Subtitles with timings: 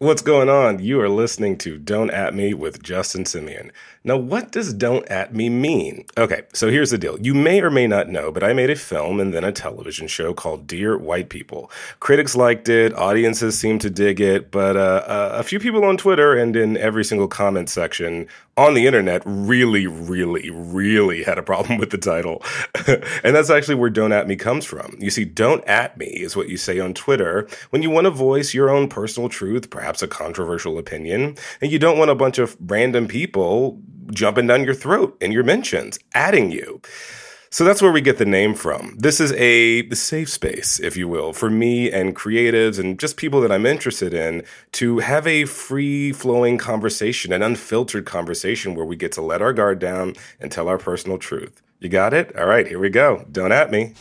[0.00, 0.80] What's going on?
[0.80, 3.70] You are listening to Don't At Me with Justin Simien.
[4.02, 6.04] Now, what does Don't At Me mean?
[6.18, 7.16] Okay, so here's the deal.
[7.20, 10.08] You may or may not know, but I made a film and then a television
[10.08, 11.70] show called Dear White People.
[12.00, 15.96] Critics liked it, audiences seemed to dig it, but uh, uh, a few people on
[15.96, 18.26] Twitter and in every single comment section
[18.56, 22.42] on the internet really, really, really had a problem with the title.
[23.24, 24.96] and that's actually where Don't At Me comes from.
[25.00, 28.10] You see, Don't At Me is what you say on Twitter when you want to
[28.10, 32.38] voice your own personal truth, perhaps a controversial opinion, and you don't want a bunch
[32.38, 33.80] of random people
[34.12, 36.80] jumping down your throat in your mentions, adding you.
[37.54, 38.96] So that's where we get the name from.
[38.98, 43.40] This is a safe space, if you will, for me and creatives and just people
[43.42, 48.96] that I'm interested in to have a free flowing conversation, an unfiltered conversation where we
[48.96, 51.62] get to let our guard down and tell our personal truth.
[51.78, 52.36] You got it?
[52.36, 53.24] All right, here we go.
[53.30, 53.94] Don't at me.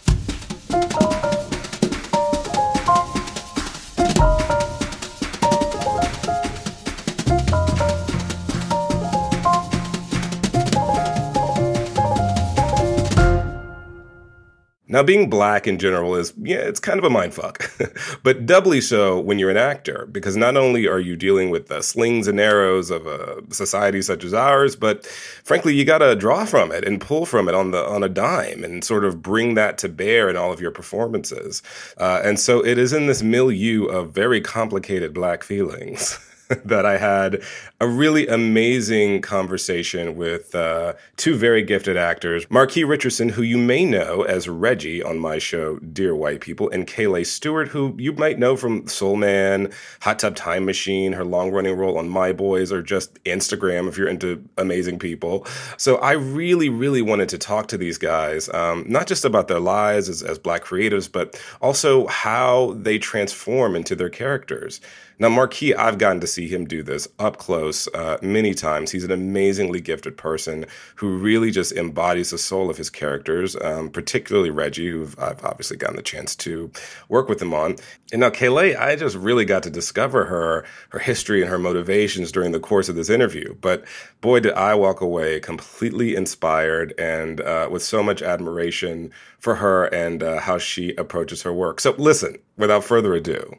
[14.93, 17.71] Now, being black in general is, yeah, it's kind of a mind fuck,
[18.23, 21.81] but doubly so when you're an actor, because not only are you dealing with the
[21.81, 25.03] slings and arrows of a society such as ours, but
[25.43, 28.07] frankly, you got to draw from it and pull from it on the on a
[28.07, 31.63] dime and sort of bring that to bear in all of your performances.
[31.97, 36.19] Uh, and so it is in this milieu of very complicated black feelings.
[36.65, 37.41] that I had
[37.83, 43.83] a really amazing conversation with uh, two very gifted actors, Marque Richardson, who you may
[43.83, 48.39] know as Reggie on my show, Dear White People, and Kellee Stewart, who you might
[48.39, 52.71] know from Soul Man, Hot Tub Time Machine, her long running role on My Boys,
[52.71, 55.45] or just Instagram if you're into amazing people.
[55.75, 59.59] So I really, really wanted to talk to these guys, um, not just about their
[59.59, 64.79] lives as, as Black creatives, but also how they transform into their characters.
[65.19, 68.91] Now, Marque, I've gotten to see him do this up close uh, many times.
[68.91, 73.89] He's an amazingly gifted person who really just embodies the soul of his characters, um,
[73.89, 76.71] particularly Reggie, who I've obviously gotten the chance to
[77.09, 77.75] work with him on.
[78.11, 82.31] And now, Kellee, I just really got to discover her, her history and her motivations
[82.31, 83.55] during the course of this interview.
[83.61, 83.85] But
[84.21, 89.85] boy, did I walk away completely inspired and uh, with so much admiration for her
[89.85, 91.81] and uh, how she approaches her work.
[91.81, 93.57] So, listen, without further ado,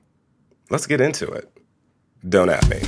[0.70, 1.50] Let's get into it.
[2.26, 2.80] Don't at me.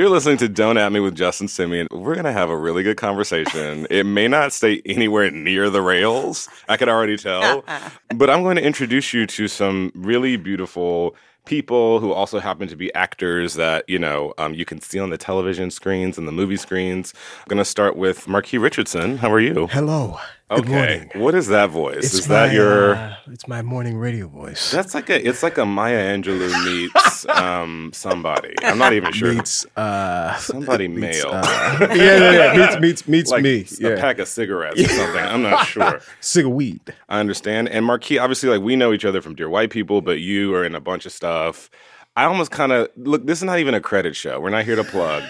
[0.00, 1.86] You're listening to Don't At Me with Justin Simien.
[1.90, 3.86] We're going to have a really good conversation.
[3.90, 7.62] it may not stay anywhere near the rails, I can already tell.
[8.14, 12.76] but I'm going to introduce you to some really beautiful people who also happen to
[12.76, 16.32] be actors that you know um, you can see on the television screens and the
[16.32, 17.12] movie screens.
[17.40, 19.18] I'm going to start with Marque Richardson.
[19.18, 19.66] How are you?
[19.66, 20.18] Hello.
[20.50, 20.72] Good okay.
[20.72, 21.10] Morning.
[21.14, 21.98] What is that voice?
[21.98, 22.96] It's is my, that your?
[22.96, 24.72] Uh, it's my morning radio voice.
[24.72, 25.24] That's like a.
[25.24, 28.56] It's like a Maya Angelou meets um, somebody.
[28.64, 29.32] I'm not even sure.
[29.32, 31.34] Meets uh, somebody meets, male.
[31.34, 32.56] Uh, yeah, yeah, yeah.
[32.56, 33.64] Meets meets meets like me.
[33.78, 33.90] Yeah.
[33.90, 35.24] A pack of cigarettes or something.
[35.24, 36.00] I'm not sure.
[36.20, 36.96] Cig weed.
[37.08, 37.68] I understand.
[37.68, 40.64] And Marque, obviously, like we know each other from Dear White People, but you are
[40.64, 41.70] in a bunch of stuff.
[42.16, 43.24] I almost kind of look.
[43.24, 44.40] This is not even a credit show.
[44.40, 45.22] We're not here to plug.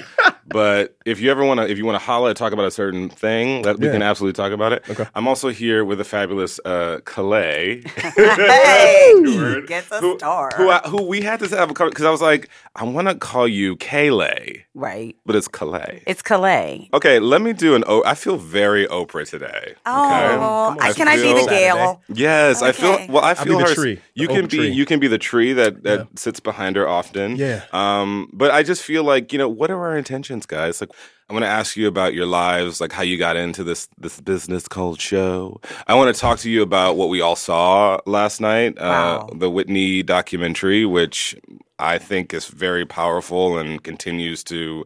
[0.50, 3.08] But if you ever want to, if you want to holla, talk about a certain
[3.08, 4.84] thing, that we can absolutely talk about it.
[4.88, 5.06] Okay.
[5.14, 7.86] I'm also here with the fabulous uh, Kayleigh.
[8.16, 10.50] hey, gets a who, star.
[10.56, 13.08] Who, I, who we had to have a cover because I was like, I want
[13.08, 15.16] to call you Kayleigh, right?
[15.24, 16.02] But it's Kayleigh.
[16.06, 16.88] It's Kayleigh.
[16.92, 17.84] Okay, let me do an.
[17.86, 19.74] O- I feel very Oprah today.
[19.86, 20.88] Oh, okay?
[20.88, 22.02] I, can I be the Gayle?
[22.08, 22.68] Yes, okay.
[22.68, 23.12] I feel.
[23.12, 23.68] Well, I feel I'll be her.
[23.68, 24.00] the tree.
[24.14, 24.56] You the can be.
[24.56, 24.70] Tree.
[24.70, 26.04] You can be the tree that that Yeah.
[26.16, 27.36] sits behind her often.
[27.36, 27.62] Yeah.
[27.72, 30.80] Um, but I just feel like you know, what are our intentions, guys?
[30.80, 30.90] Like,
[31.28, 34.20] I'm going to ask you about your lives, like how you got into this this
[34.20, 35.60] business called show.
[35.86, 39.28] I want to talk to you about what we all saw last night, Wow.
[39.30, 41.36] uh, the Whitney documentary, which
[41.78, 44.84] I think is very powerful and continues to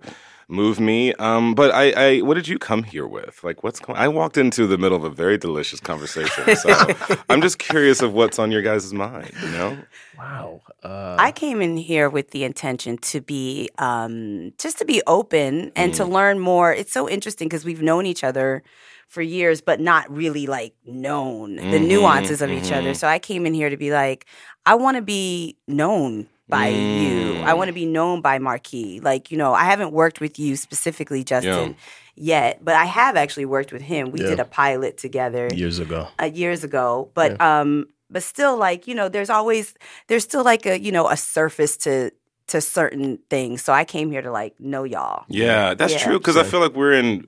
[0.49, 1.13] move me.
[1.15, 3.43] Um, but I, I, what did you come here with?
[3.45, 3.99] Like, what's going?
[3.99, 6.75] I walked into the middle of a very delicious conversation, so
[7.31, 9.33] I'm just curious of what's on your guys' mind.
[9.43, 9.87] You know?
[10.19, 10.63] Wow.
[10.83, 15.73] Uh, I came in here with the intention to be um, just to be open
[15.77, 16.73] and to learn more.
[16.73, 18.63] It's so interesting because we've known each other
[19.09, 22.91] for years, but not really like known the Mhm, nuances of each other.
[22.91, 22.97] mhm.
[22.97, 24.27] So I came in here to be like,
[24.67, 27.41] I want to be known by you.
[27.43, 27.57] I Mm.
[27.57, 29.01] want to be known by Marque.
[29.03, 31.77] Like, you know, I haven't worked with you specifically, Justin,
[32.17, 34.11] yet, but I have actually worked with him.
[34.11, 34.29] We Yeah.
[34.29, 36.09] did a pilot together years ago.
[36.21, 39.75] uh, years ago, but um, but still, like you know, there's always
[40.09, 42.11] there's still like a you know a surface to
[42.49, 43.63] to certain things.
[43.63, 45.25] So I came here to like know y'all.
[45.29, 46.05] Yeah, that's Yeah.
[46.05, 47.27] true because I feel like we're in.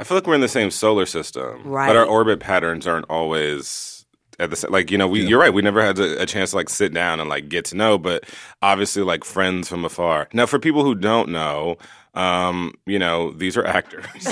[0.00, 1.86] I feel like we're in the same solar system, Right.
[1.86, 3.99] But our orbit patterns aren't always
[4.40, 4.70] at the.
[4.70, 5.52] Like you know, we you're right.
[5.52, 7.98] We never had a, a chance to like sit down and like get to know,
[7.98, 8.24] but
[8.62, 10.28] obviously like friends from afar.
[10.32, 11.76] Now, for people who don't know,
[12.14, 14.06] um, you know, these are actors.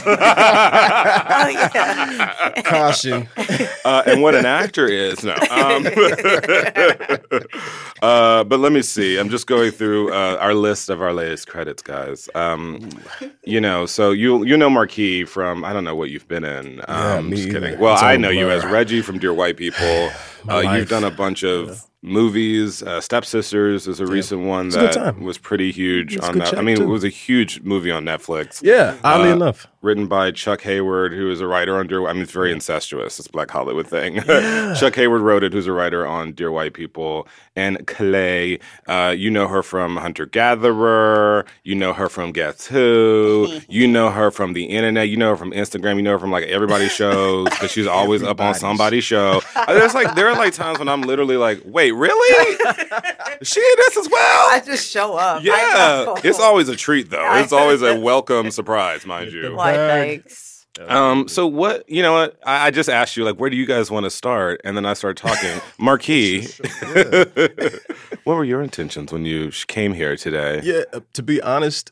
[1.41, 2.63] Oh yeah.
[2.65, 3.29] Caution.
[3.85, 5.23] uh, and what an actor is.
[5.23, 5.35] No.
[5.51, 5.87] Um,
[8.03, 9.19] uh, but let me see.
[9.19, 12.29] I'm just going through uh, our list of our latest credits, guys.
[12.35, 12.89] Um,
[13.45, 16.81] you know, so you you know Marque from I don't know what you've been in.
[16.89, 17.65] Um, Yeah, me just kidding.
[17.73, 17.79] either.
[17.79, 20.11] Well, It's all I a know you as Reggie from Dear White People.
[20.49, 21.85] Uh, you've done a bunch of.
[22.03, 26.39] Movies, uh, Stepsisters is a recent one a good that was pretty huge It's on
[26.39, 26.49] that.
[26.49, 28.63] I check, mean, it was a huge movie on Netflix.
[28.63, 29.67] Yeah, oddly Uh, enough.
[29.89, 32.07] Written by Chuck Hayward, who is a writer on Dear.
[32.07, 33.19] I mean, it's very incestuous.
[33.19, 34.21] It's a Black Hollywood thing.
[34.77, 37.27] Chuck Hayward wrote it, who's a writer on Dear White People,
[37.57, 38.59] and Clay.
[38.87, 41.47] Uh, you know her from Hunter Gatherer.
[41.65, 43.61] You know her from Guess Who.
[43.69, 45.09] you know her from the internet.
[45.09, 45.97] You know her from Instagram.
[45.97, 49.41] You know her from like everybody's shows because she's always up on somebody's show.
[49.69, 52.57] There's like there are like times when I'm literally like, wait, really?
[53.43, 54.51] She in this as well?
[54.51, 55.43] I just show up.
[55.43, 57.37] Yeah, it's always a treat though.
[57.37, 59.55] It's always a welcome surprise, mind you.
[59.87, 60.67] Thanks.
[60.87, 61.89] Um, so what?
[61.89, 62.39] You know what?
[62.45, 64.61] I, I just asked you like, where do you guys want to start?
[64.65, 65.61] And then I started talking.
[65.79, 66.07] Marque,
[68.25, 70.61] what were your intentions when you came here today?
[70.63, 71.91] Yeah, uh, to be honest,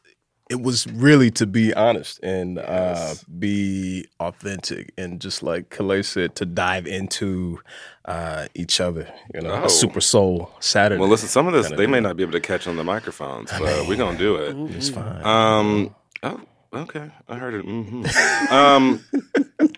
[0.48, 6.36] it was really to be honest and uh, be authentic and just like Kellee said,
[6.36, 7.58] to dive into
[8.04, 9.12] uh, each other.
[9.34, 9.64] You know, Oh.
[9.64, 11.00] a Super Soul Saturday.
[11.00, 12.84] Well, listen, some of this Kinda they may not be able to catch on the
[12.84, 14.56] microphones, but we're gonna do it.
[14.76, 15.24] It's fine.
[15.24, 15.94] Um.
[16.22, 16.40] Oh,
[16.82, 17.10] okay.
[17.28, 17.64] I heard it.
[17.64, 18.04] hmm
[18.50, 19.04] Um.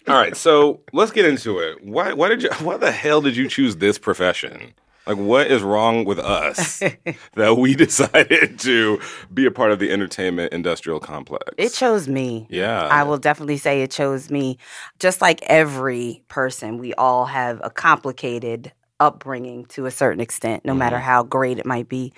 [0.08, 0.36] All right.
[0.36, 1.84] So let's get into it.
[1.84, 2.12] Why?
[2.12, 2.50] Why did you?
[2.60, 4.74] Why the hell did you choose this profession?
[5.06, 6.80] Like, what is wrong with us
[7.34, 9.00] that we decided to
[9.32, 11.44] be a part of the entertainment industrial complex?
[11.56, 12.46] It chose me.
[12.50, 12.86] Yeah.
[12.86, 14.58] I will definitely say it chose me.
[14.98, 18.70] Just like every person, we all have a complicated
[19.00, 22.12] upbringing to a certain extent, no matter how great it might be.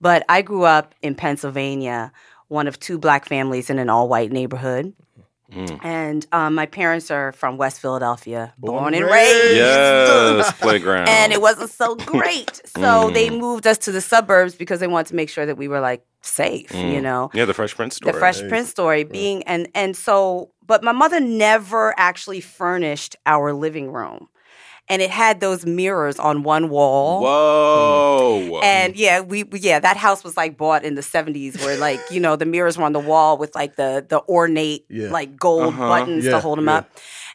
[0.00, 2.12] But I grew up in Pennsylvania,
[2.48, 4.94] one of two black families in an all white neighborhood.
[5.52, 5.86] Mm-hmm.
[5.86, 9.56] And um, my parents are from West Philadelphia, born, and raised.
[9.56, 11.08] Yes, playground.
[11.08, 12.60] and it wasn't so great.
[12.66, 13.14] So mm.
[13.14, 15.80] they moved us to the suburbs because they wanted to make sure that we were
[15.80, 17.02] like safe, you mm.
[17.02, 18.12] know yeah, the Fresh Prince story.
[18.12, 23.54] the Fresh Prince story being and and so but my mother never actually furnished our
[23.54, 24.28] living room.
[24.90, 27.22] And it had those mirrors on one wall.
[27.22, 28.60] Whoa.
[28.62, 32.00] And yeah, we we- yeah, that house was like bought in the 70s where like,
[32.10, 35.10] you know, the mirrors were on the wall with like the the ornate Yeah.
[35.10, 35.88] like gold Uh-huh.
[35.88, 36.76] buttons to hold them yeah.
[36.78, 36.90] up.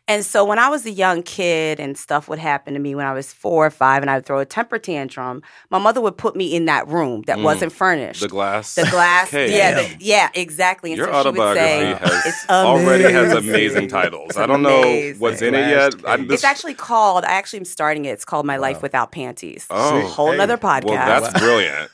[0.09, 3.05] And so when I was a young kid and stuff would happen to me when
[3.05, 6.17] I was 4 or 5 and I would throw a temper tantrum, my mother would
[6.17, 8.19] put me in that room that wasn't furnished.
[8.19, 8.23] Mm.
[8.23, 8.75] the glass.
[8.75, 9.51] The glass, cage.
[9.51, 10.91] yeah, the, yeah, exactly.
[10.91, 13.49] And Your so she would autobiography say, has already has amazing.
[13.49, 14.35] amazing titles.
[14.35, 15.93] I don't know what's in it yet.
[16.05, 17.23] I, Glass this- It's actually called.
[17.23, 18.09] I actually am starting it.
[18.11, 19.65] It's called My Life Without Panties.
[19.69, 19.99] Oh.
[19.99, 20.37] It's a whole Hey.
[20.37, 20.83] nother podcast.
[20.85, 21.89] well, that's brilliant.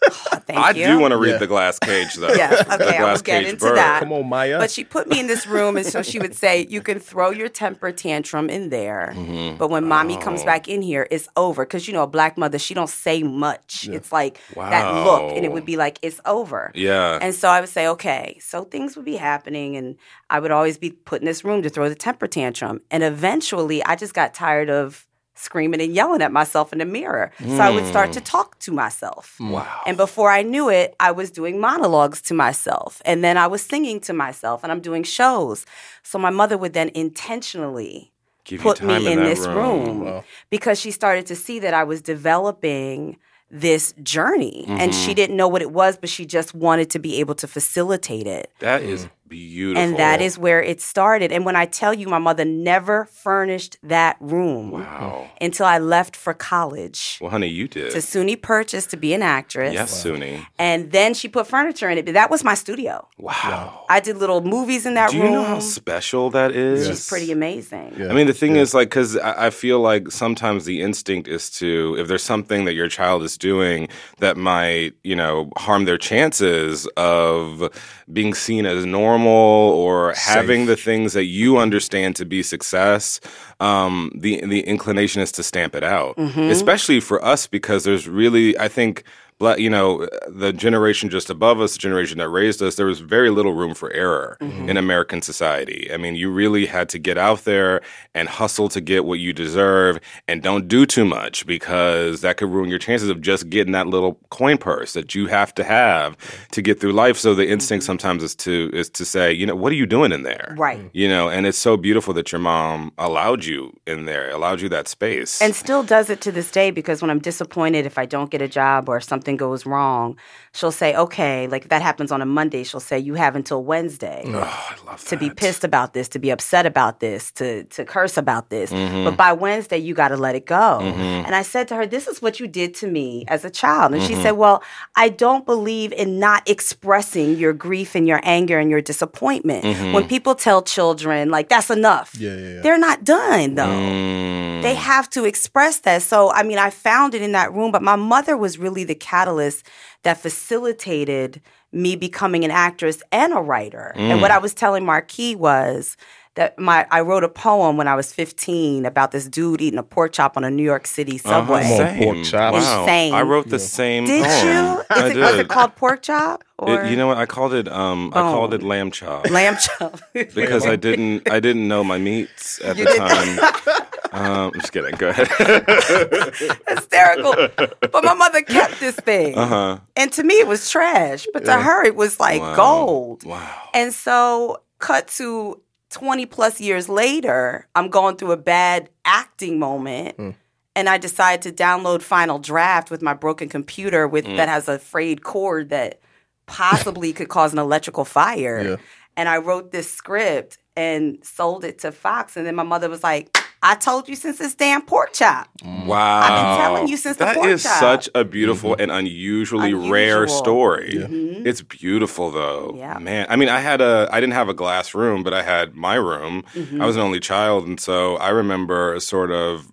[0.47, 0.55] Thank you.
[0.55, 0.87] I you.
[0.95, 1.37] do want to read Yeah.
[1.37, 2.33] the glass cage though.
[2.33, 3.77] yeah, okay, I will Glass get into Bird.
[3.77, 3.99] that.
[3.99, 4.57] Come on, Maya.
[4.57, 7.29] But she put me in this room, and so she would say, "You can throw
[7.29, 9.57] your temper tantrum in there, Mm-hmm.
[9.57, 10.19] but when mommy Oh.
[10.21, 13.21] comes back in here, it's over." Because you know, a black mother, she don't say
[13.23, 13.87] much.
[13.91, 16.71] It's like that look, and it would be like it's over.
[16.73, 17.19] Yeah.
[17.21, 19.97] And so I would say, okay, so things would be happening, and
[20.29, 22.81] I would always be put in this room to throw the temper tantrum.
[22.89, 25.05] And eventually, I just got tired of
[25.39, 27.31] screaming and yelling at myself in the mirror.
[27.39, 28.25] So I would start to hmm.
[28.25, 29.35] talk to myself.
[29.37, 29.51] Hmm.
[29.51, 29.81] wow.
[29.85, 33.01] And before I knew it, I was doing monologues to myself.
[33.05, 35.65] And then I was singing to myself, and I'm doing shows.
[36.03, 38.11] So my mother would then intentionally
[38.43, 40.23] Give put me in, that this room, Wow.
[40.49, 43.17] because she started to see that I was developing
[43.51, 45.05] this journey and Mm-hmm.
[45.05, 48.27] she didn't know what it was but she just wanted to be able to facilitate
[48.27, 49.09] it That is mm.
[49.29, 49.81] Beautiful.
[49.81, 53.77] and that is where it started and when i tell you my mother never furnished
[53.83, 55.29] that room wow.
[55.39, 57.91] until i left for college Well, honey, you did.
[57.91, 60.45] to SUNY Purchase to be an actress yes, SUNY.
[60.57, 63.85] and then she put furniture in it but that was my studio Wow.
[63.89, 65.11] i did little movies in that room.
[65.11, 66.87] Do you room know how special that is?
[66.87, 68.09] she's pretty amazing Yeah.
[68.09, 71.49] I mean, the thing is, like, because I, I feel like sometimes the instinct is
[71.59, 73.87] to, if there's something that your child is doing
[74.19, 77.69] that might, you know, harm their chances of
[78.11, 83.19] being seen as normal or having the things that you understand to be success,
[83.59, 86.17] um, the the inclination is to stamp it out.
[86.49, 89.03] Especially for us, because there's really, I think
[89.39, 92.99] black, you know, the generation just above us, the generation that raised us, there was
[92.99, 94.69] very little room for error Mm-hmm.
[94.69, 95.89] in American society.
[95.93, 97.81] I mean, you really had to get out there
[98.13, 102.49] and hustle to get what you deserve and don't do too much because that could
[102.49, 106.15] ruin your chances of just getting that little coin purse that you have to have
[106.51, 107.17] to get through life.
[107.17, 110.11] So the instinct sometimes is to is to say, you know, what are you doing
[110.11, 110.47] in there?
[110.51, 110.59] Mm-hmm.
[110.61, 110.89] Right.
[110.93, 114.69] You know, and it's so beautiful that your mom allowed you in there, allowed you
[114.69, 115.41] that space.
[115.41, 118.41] and still does it to this day because when I'm disappointed if I don't get
[118.41, 120.17] a job or if something goes wrong,
[120.53, 123.63] she'll say, "Okay," like if that happens on a Monday, she'll say, "You have until
[123.63, 127.63] Wednesday oh, I love to be pissed about this, to be upset about this, to
[127.75, 128.71] to curse about this.
[128.71, 129.05] Mm-hmm.
[129.05, 130.79] But by Wednesday, you got to let it go."
[131.25, 133.93] And I said to her, "This is what you did to me as a child."
[133.93, 134.23] And she Mm-hmm.
[134.23, 134.61] said, "Well,
[134.95, 139.63] I don't believe in not expressing your grief and your anger and your disappointment.
[139.65, 139.93] Mm-hmm.
[139.93, 142.61] When people tell children like that's enough, Yeah, yeah, yeah.
[142.63, 144.61] they're not done though." Mm.
[144.63, 146.01] they have to express that.
[146.01, 148.95] So, I mean, I found it in that room, but my mother was really the
[149.19, 149.65] catalyst
[150.03, 153.91] that facilitated me becoming an actress and a writer.
[153.95, 155.97] And what I was telling Marque was
[156.35, 159.83] that my I wrote a poem when I was 15 about this dude eating a
[159.83, 161.61] pork chop on a New York City subway.
[161.63, 162.03] Come on, Same.
[162.03, 162.53] pork chop.
[162.53, 162.81] Wow.
[162.81, 163.13] Insane.
[163.13, 164.45] I wrote the same Did poem.
[164.47, 164.83] you?
[164.89, 167.17] I Is it, was it called pork chop or It- you know what?
[167.17, 167.67] I called it.
[167.67, 169.99] Um, I called it lamb chop lamb chop?
[170.13, 171.29] because I didn't.
[171.29, 173.85] I didn't know my meats at the time.
[174.11, 174.95] Um, I'm just kidding.
[174.95, 175.27] Go ahead.
[176.67, 177.33] hysterical.
[177.55, 179.37] But my mother kept this thing.
[179.37, 179.79] uh-huh.
[179.95, 181.27] And to me, it was trash.
[181.33, 182.55] But to her, it was like Wow.
[182.55, 183.23] gold.
[183.23, 183.69] Wow.
[183.73, 185.61] And so, cut to
[185.91, 190.35] 20 plus years later, I'm going through a bad acting moment.
[190.75, 194.79] And I decide to download Final Draft with my broken computer with that has a
[194.79, 195.99] frayed cord that
[196.45, 198.61] possibly could cause an electrical fire.
[198.61, 198.75] Yeah.
[199.17, 202.37] And I wrote this script and sold it to Fox.
[202.37, 205.49] And then my mother was like, I told you since this damn pork chop.
[205.63, 206.21] Wow.
[206.21, 207.79] I've been telling you since the That pork is chop.
[207.79, 210.37] such a beautiful and unusually rare Unusual.
[210.37, 210.93] story.
[210.95, 211.45] Mhm.
[211.45, 212.75] It's beautiful though.
[212.77, 212.97] Yeah.
[212.99, 213.25] Man.
[213.29, 215.95] I mean, I had a I didn't have a glass room, but I had my
[215.95, 216.43] room.
[216.55, 216.81] Mm-hmm.
[216.81, 219.65] I was an only child and so I remember sort of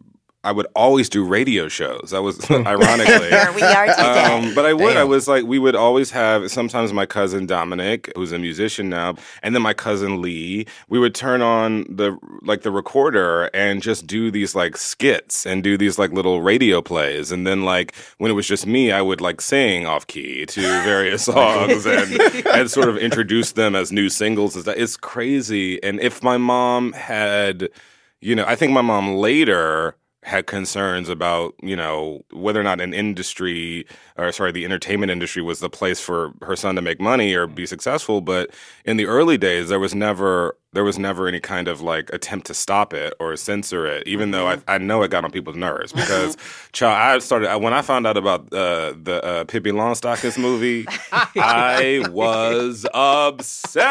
[0.47, 2.11] I would always do radio shows.
[2.13, 4.25] That was ironically Here we are today.
[4.25, 4.97] Um, but I would.
[4.97, 6.53] I was like, we would always have.
[6.53, 10.67] Sometimes my cousin Dominic, who's a musician now, and then my cousin Lee.
[10.89, 15.65] We would turn on the like the recorder and just do these like skits and
[15.65, 17.33] do these like little radio plays.
[17.33, 20.61] And then like when it was just me, I would like sing off key to
[20.61, 24.77] various songs and and sort of introduce them as new singles and stuff.
[24.79, 25.83] It's crazy.
[25.83, 27.69] And if my mom had,
[28.21, 29.97] you know, I think my mom later
[30.27, 33.87] had concerns about you know whether or not an industry
[34.19, 37.47] or sorry the entertainment industry was the place for her son to make money or
[37.47, 38.51] be successful but
[38.85, 42.45] in the early days there was never there was never any kind of like attempt
[42.45, 45.55] to stop it or censor it even though I, I know it got on people's
[45.55, 46.37] nerves because
[46.73, 52.05] child I started when I found out about uh, the uh, Pippi Longstockings movie I
[52.11, 53.87] was obsessed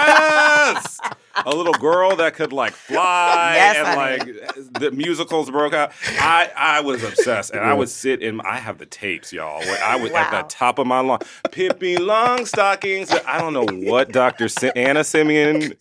[1.46, 4.34] a little girl that could like fly Yes, and honey.
[4.34, 5.92] like the musicals broke out.
[6.20, 8.42] I I was obsessed, and I would sit in.
[8.42, 9.60] I have the tapes, y'all.
[9.60, 11.20] Where I was at the top of my lawn.
[11.52, 13.12] Pippi Longstockings.
[13.26, 14.48] I don't know what Dr.
[14.48, 15.76] Si- Anna Simien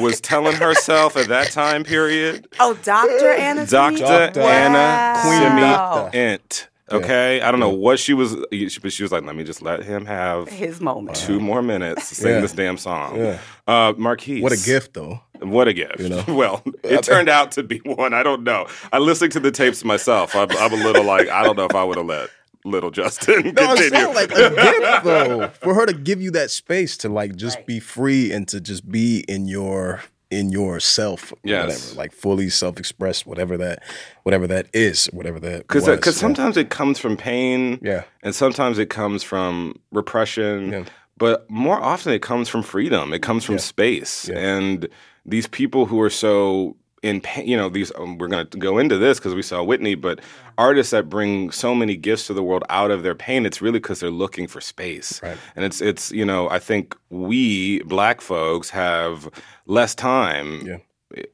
[0.00, 2.48] was telling herself at that time period.
[2.60, 3.30] oh, Dr.
[3.32, 3.96] Anna Dr.
[3.96, 4.32] Simien?
[4.32, 4.40] Dr.
[4.40, 5.22] Anna Wow.
[5.22, 6.10] Queen Wow.
[6.12, 6.66] Simien.
[6.92, 8.36] Okay, I don't know what she was,
[8.80, 11.16] but she was like, "Let me just let him have His moment.
[11.16, 12.40] two more minutes to sing Yeah.
[12.40, 13.38] this damn song." Yeah.
[13.66, 15.20] Uh, Marque, What a gift, though.
[15.40, 15.98] what a gift.
[15.98, 16.24] You know?
[16.28, 18.14] Well, it turned out to be one.
[18.14, 18.66] I don't know.
[18.92, 20.36] I listened to the tapes myself.
[20.36, 22.30] I'm, I'm a little like, I don't know if I would have let
[22.64, 23.90] little Justin No, I'm continue.
[23.90, 27.64] saying like a gift though, for her to give you that space to like just
[27.66, 31.66] be free and to just be in your in yourself, Yes.
[31.66, 33.82] whatever, like fully self-expressed whatever that,
[34.24, 35.58] whatever that is, whatever that.
[35.68, 36.20] Because because Yeah.
[36.20, 38.02] sometimes it comes from pain, Yeah.
[38.22, 40.84] and sometimes it comes from repression, Yeah.
[41.16, 43.12] but more often it comes from freedom.
[43.12, 43.60] It comes from Yeah.
[43.60, 44.88] space, and
[45.24, 48.78] these people who are so in pain, you know, these um, we're going to go
[48.78, 50.20] into this because we saw Whitney, but
[50.58, 53.78] artists that bring so many gifts to the world out of their pain, it's really
[53.78, 55.36] because they're looking for space, Right.
[55.54, 59.28] and it's it's you know, I think we black folks have
[59.66, 60.78] less time Yeah.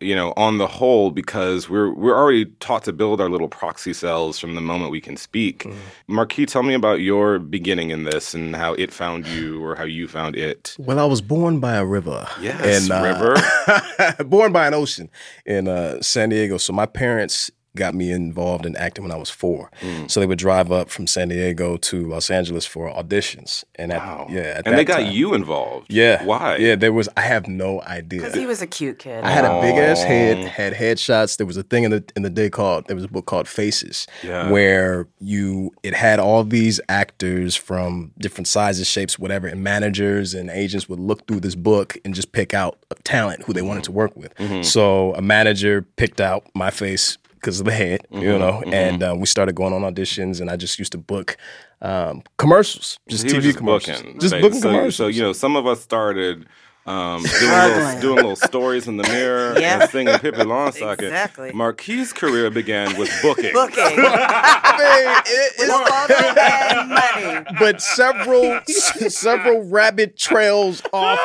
[0.01, 3.93] You know, on the whole, because we're we're already taught to build our little proxy
[3.93, 5.65] cells from the moment we can speak.
[5.65, 6.15] Mm-hmm.
[6.15, 9.85] Marque, tell me about your beginning in this and how it found you, or how
[9.85, 10.77] you found it.
[10.79, 12.27] Well, I was born by a river.
[12.41, 14.25] Yes, uh, river.
[14.25, 15.11] born by an ocean
[15.47, 16.59] in uh, San Diego.
[16.59, 19.71] So my parents got me involved in acting when I was four.
[19.81, 20.11] Mm.
[20.11, 23.99] So they would drive up from San Diego to Los Angeles for auditions, and at,
[23.99, 24.27] Wow.
[24.31, 25.87] yeah, at and that they got time- you involved.
[25.91, 26.57] Yeah, Why?
[26.57, 27.09] Yeah, there was.
[27.17, 28.21] I have no idea.
[28.21, 29.25] Because he was a cute kid.
[29.25, 30.49] I had a big ass head, Aw.
[30.49, 31.37] had headshots.
[31.37, 33.49] There was a thing in the in the day called there was a book called
[33.49, 34.51] Faces, Yeah.
[34.51, 40.51] where you it had all these actors from different sizes, shapes, whatever, and managers and
[40.51, 43.85] agents would look through this book and just pick out a talent who they wanted
[43.85, 44.35] to work with.
[44.37, 44.63] Mm-hmm.
[44.63, 48.23] So a manager picked out my face because of the head, Mm-hmm.
[48.23, 51.37] you know, and uh, we started going on auditions, and I just used to book
[51.83, 54.97] um, commercials, just he TV was just commercials, booking, just Say- booking so, commercials.
[54.97, 56.47] So you know, some of us started
[56.87, 59.81] um, doing, little, doing little stories in the mirror Yeah.
[59.83, 61.03] and singing Pippi Longstocking.
[61.03, 61.53] Exactly.
[61.53, 63.53] Marquis' career began with booking.
[63.53, 63.77] Booking.
[63.99, 67.57] I mean, it- With it's- and money.
[67.59, 71.21] but several several rabbit trails off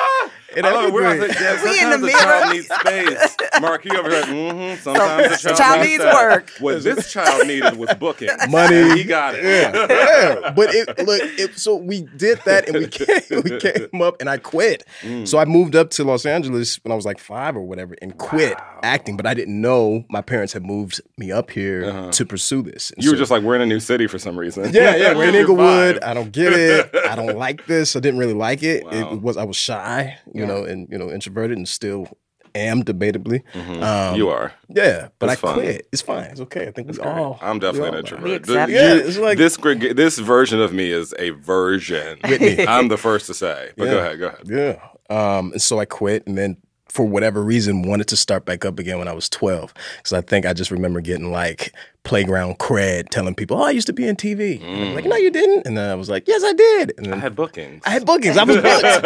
[0.58, 0.94] and I love it.
[0.94, 1.36] We're out everything.
[1.40, 3.62] there, yeah, We in the sometimes the child needs space.
[3.62, 6.52] Marque over here, mm-hmm, sometimes the child, child needs, needs work.
[6.60, 8.30] What this child needed was booking.
[8.50, 8.98] Money.
[8.98, 9.44] He got it.
[9.44, 11.22] yeah, but it look.
[11.24, 14.84] It, so we did that, and we came, we came up, and I quit.
[15.02, 15.28] Mm.
[15.28, 18.18] So I moved up to Los Angeles when I was like five or whatever, and
[18.18, 19.18] quit acting.
[19.18, 22.92] But I didn't know my parents had moved me up here to pursue this.
[22.92, 23.06] And Uh-huh.
[23.08, 24.74] You were just like, we're in a new city for some reason.
[24.74, 26.04] Yeah, yeah, we're in You're Inglewood.
[26.04, 26.90] I don't get it.
[27.08, 27.96] I don't like this.
[27.96, 28.84] I didn't really like it.
[28.86, 29.14] Wow.
[29.14, 30.47] It was I was shy, you Yeah.
[30.47, 32.08] know, and you know, introverted, and still
[32.56, 33.44] am debatably.
[33.84, 34.52] Um, you are.
[34.70, 35.54] Yeah, but That's I fine.
[35.56, 35.88] quit.
[35.92, 36.24] It's fine.
[36.32, 36.68] It's okay.
[36.68, 37.38] I think we all.
[37.42, 38.24] I'm definitely all an introvert.
[38.24, 42.18] We The- Yeah, you- it's like- this grig- this version of me is a version.
[42.28, 42.66] Whitney.
[42.68, 43.72] I'm the first to say.
[43.78, 44.42] But go ahead, go ahead.
[44.46, 44.80] Yeah.
[45.10, 46.58] Um, and so I quit, and then
[46.90, 49.74] for whatever reason, wanted to start back up again when I was 12.
[49.98, 51.74] Because I think I just remember getting like
[52.08, 55.30] playground cred, telling people, "Oh, I used to be in TV." I'm like, no, you
[55.30, 55.68] didn't.
[55.68, 56.94] And then I was like, yes, I did.
[56.98, 57.84] And then I had bookings.
[57.86, 58.38] I had bookings.
[58.38, 58.84] I was booked.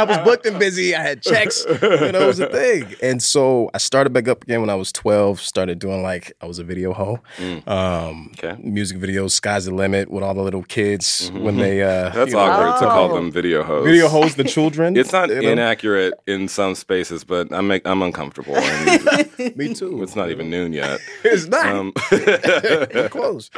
[0.00, 0.94] I was booked and busy.
[0.94, 1.64] I had checks.
[1.66, 2.94] You know, it was a thing.
[3.02, 5.40] And so I started back up again when I was 12.
[5.40, 7.20] Started doing like I was a video hoe.
[7.66, 8.56] Um, Okay.
[8.62, 11.82] Music videos, sky's the limit with all the little kids when they.
[11.82, 13.86] Uh, That's you know, awkward to call them video hosts.
[13.86, 14.96] Video hoes the children.
[15.04, 15.50] It's not you know?
[15.50, 18.56] inaccurate in some spaces, but I'm I'm uncomfortable.
[18.56, 20.02] And Me too.
[20.02, 21.00] it's not even noon yet.
[21.24, 21.66] It's not.
[21.66, 21.92] Um,
[23.10, 23.50] close.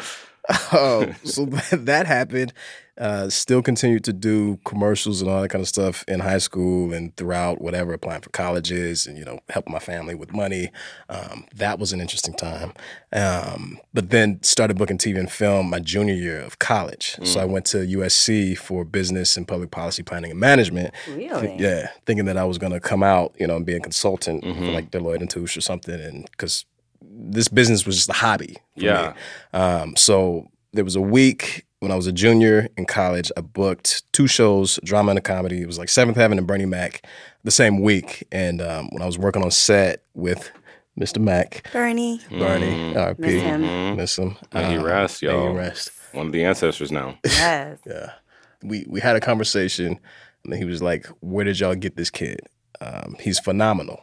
[0.72, 2.52] Um, so that, that happened.
[2.98, 6.94] Uh, still continued to do commercials and all that kind of stuff in high school
[6.94, 10.70] and throughout whatever, applying for colleges and you know helping my family with money.
[11.10, 12.72] Um, that was an interesting time.
[13.12, 17.18] Um, but then started booking TV and film my junior year of college.
[17.22, 20.94] So I went to USC for business and public policy planning and management.
[21.06, 21.54] Really?
[21.58, 24.42] Yeah, thinking that I was going to come out, you know, and be a consultant
[24.42, 26.64] for like Deloitte and Touche or something, and because
[27.18, 28.54] this business was just a hobby.
[28.76, 29.14] For Yeah.
[29.54, 29.58] Me.
[29.60, 33.30] Um, so there was a week when I was a junior in college.
[33.36, 35.60] I booked two shows, drama and a comedy.
[35.62, 37.06] It was like Seventh Heaven and Bernie Mac,
[37.44, 38.26] the same week.
[38.32, 40.50] And um, when I was working on set with
[41.00, 41.18] Mr.
[41.18, 42.20] Mac, Bernie.
[42.30, 43.96] Bernie, RP, Miss him.
[43.96, 44.36] miss him.
[44.54, 45.52] May he Um, rest, may he y'all.
[45.52, 45.90] rest.
[46.12, 47.18] one of the ancestors now.
[47.24, 47.78] Yes.
[47.86, 48.12] Yeah.
[48.62, 49.98] We we had a conversation
[50.44, 52.40] and then he was like, Where did y'all get this kid?
[52.80, 54.00] Um, he's phenomenal.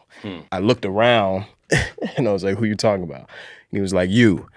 [0.51, 1.45] I looked around
[2.17, 3.19] and I was like, Who you talking about?
[3.19, 3.27] And
[3.71, 4.47] he was like, You.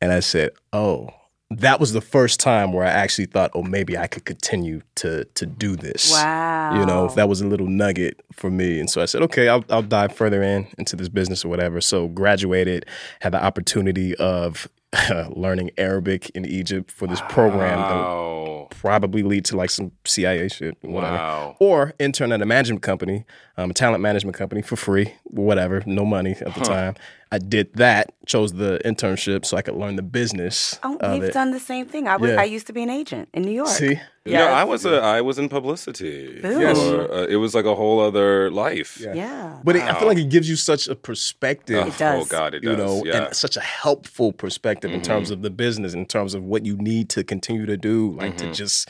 [0.00, 1.10] And I said, Oh.
[1.48, 5.26] That was the first time where I actually thought, oh, maybe I could continue to
[5.26, 6.10] to do this.
[6.10, 6.80] Wow.
[6.80, 8.80] You know, that was a little nugget for me.
[8.80, 11.80] And so I said, okay, I'll, I'll dive further in into this business or whatever.
[11.80, 12.84] So graduated,
[13.20, 14.66] had the opportunity of
[15.36, 20.48] learning Arabic in Egypt for this program that would probably lead to like some CIA
[20.48, 21.16] shit, whatever.
[21.16, 21.56] Wow.
[21.60, 23.24] Or intern at a management company,
[23.56, 26.94] um, a talent management company for free, whatever, no money at the time.
[27.32, 31.24] I did that, chose the internship so I could learn the business Oh, of we've
[31.24, 31.32] it.
[31.34, 32.06] done the same thing.
[32.06, 32.30] I was.
[32.30, 32.40] Yeah.
[32.40, 33.68] I used to be an agent in New York.
[33.68, 36.40] See, Yeah, I was a I was in publicity.
[36.44, 36.74] Ooh.
[36.74, 38.98] For, uh, it was like a whole other life.
[39.00, 39.14] Yeah.
[39.14, 39.58] Yeah.
[39.64, 41.82] but it, I feel like it gives you such a perspective.
[41.84, 42.22] Oh, It does.
[42.22, 42.78] Oh God, it you does.
[42.78, 43.12] know, yeah.
[43.14, 43.24] Mm-hmm.
[43.26, 46.76] and such a helpful perspective in terms of the business, in terms of what you
[46.76, 48.52] need to continue to do, like Mm-hmm.
[48.52, 48.88] to just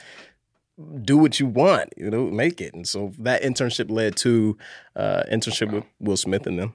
[1.02, 2.74] do what you want, you know, make it.
[2.74, 4.58] And so that internship led to
[4.94, 6.74] uh, internship with Will Smith and them,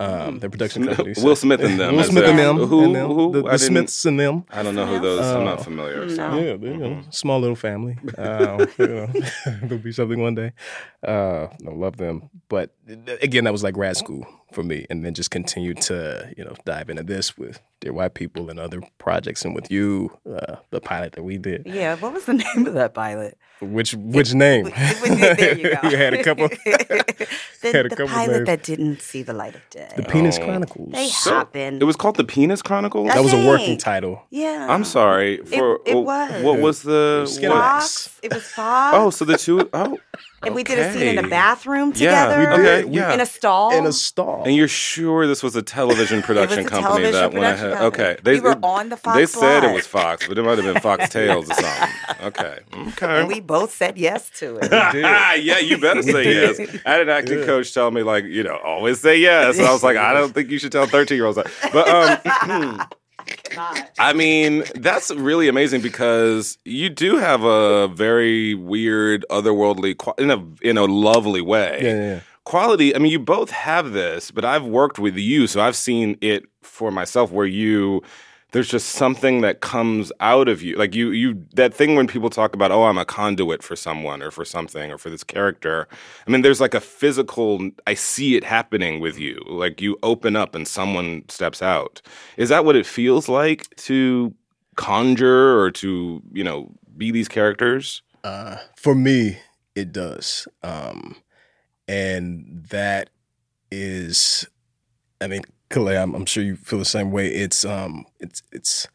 [0.00, 1.14] um, their production company.
[1.22, 2.56] Will Smith and them, Will Smith in- and them.
[2.58, 3.32] who- and them, who?
[3.32, 4.44] The, I the Smiths and them.
[4.50, 5.20] I don't know who those.
[5.24, 6.08] I'm not familiar.
[6.08, 6.30] So.
[6.30, 6.38] No.
[6.38, 7.96] Yeah, they, you know, small little family.
[8.16, 9.06] Um, you know,
[9.62, 10.52] there'll be something one day.
[11.06, 12.74] Uh, I love them, but
[13.22, 16.54] again, that was like grad school for me, and then just continued to you know
[16.64, 20.80] dive into this with Dear White People and other projects, and with you, uh, the
[20.80, 21.62] pilot that we did.
[21.66, 21.94] Yeah.
[21.96, 23.38] What was the name of that pilot?
[23.60, 24.66] Which which name?
[24.66, 25.88] It was- there you go.
[25.88, 26.48] you had a couple.
[26.64, 27.28] the
[27.62, 28.46] had a the couple pilot names.
[28.46, 29.88] that didn't see the light of day.
[29.96, 30.44] the Penis Oh.
[30.44, 30.92] Chronicles.
[30.92, 31.80] they So, hop in.
[31.80, 33.08] It was called the Penis Chronicles.
[33.08, 34.22] that was a working title.
[34.30, 34.66] yeah.
[34.68, 36.42] I'm sorry for it what, was.
[36.42, 38.18] what was the Skinner what- Fox.
[38.22, 38.96] It was Fox.
[38.96, 39.98] Oh, so the two oh
[40.44, 41.28] And we did a scene in a Okay.
[41.30, 42.56] bathroom Yeah, together.
[42.56, 42.84] we did.
[42.86, 43.12] We- Yeah.
[43.14, 43.72] In a stall.
[43.72, 44.44] in a stall.
[44.46, 47.34] And you're sure this was a television it was production a company television that went
[47.34, 47.78] production ahead?
[47.78, 48.04] company.
[48.08, 50.72] Okay, we were on the Fox They said it was Fox, but it might have
[50.72, 51.88] been Fox Tales or something.
[52.24, 53.18] Okay, okay.
[53.20, 54.70] And we both said yes to it.
[55.42, 56.60] yeah, you better say yes.
[56.86, 59.58] I had an acting coach tell me like, you know, always say yes.
[59.58, 61.50] And I was like, I don't think you should tell 13 year olds that.
[61.72, 62.82] But um
[63.98, 70.30] I mean, that's really amazing because you do have a very weird, otherworldly, qua- in
[70.30, 71.78] a in a lovely way.
[71.82, 72.20] yeah, yeah, yeah.
[72.44, 72.94] Quality.
[72.96, 76.44] I mean, you both have this, but I've worked with you, so I've seen it
[76.62, 77.30] for myself.
[77.30, 78.02] Where you,
[78.52, 82.30] there's just something that comes out of you, like you, you that thing when people
[82.30, 85.86] talk about, oh, I'm a conduit for someone or for something or for this character.
[86.26, 87.70] I mean, there's like a physical.
[87.86, 89.42] I see it happening with you.
[89.46, 92.00] Like you open up and someone steps out.
[92.36, 94.34] Is that what it feels like to
[94.76, 98.02] conjure or to you know be these characters?
[98.24, 99.38] Uh, for me,
[99.74, 100.48] it does.
[100.62, 101.16] Um,
[101.86, 103.10] and that
[103.70, 104.46] is,
[105.20, 107.28] I mean, Kellee, I'm, I'm sure you feel the same way.
[107.28, 108.88] It's, um, it's, it's,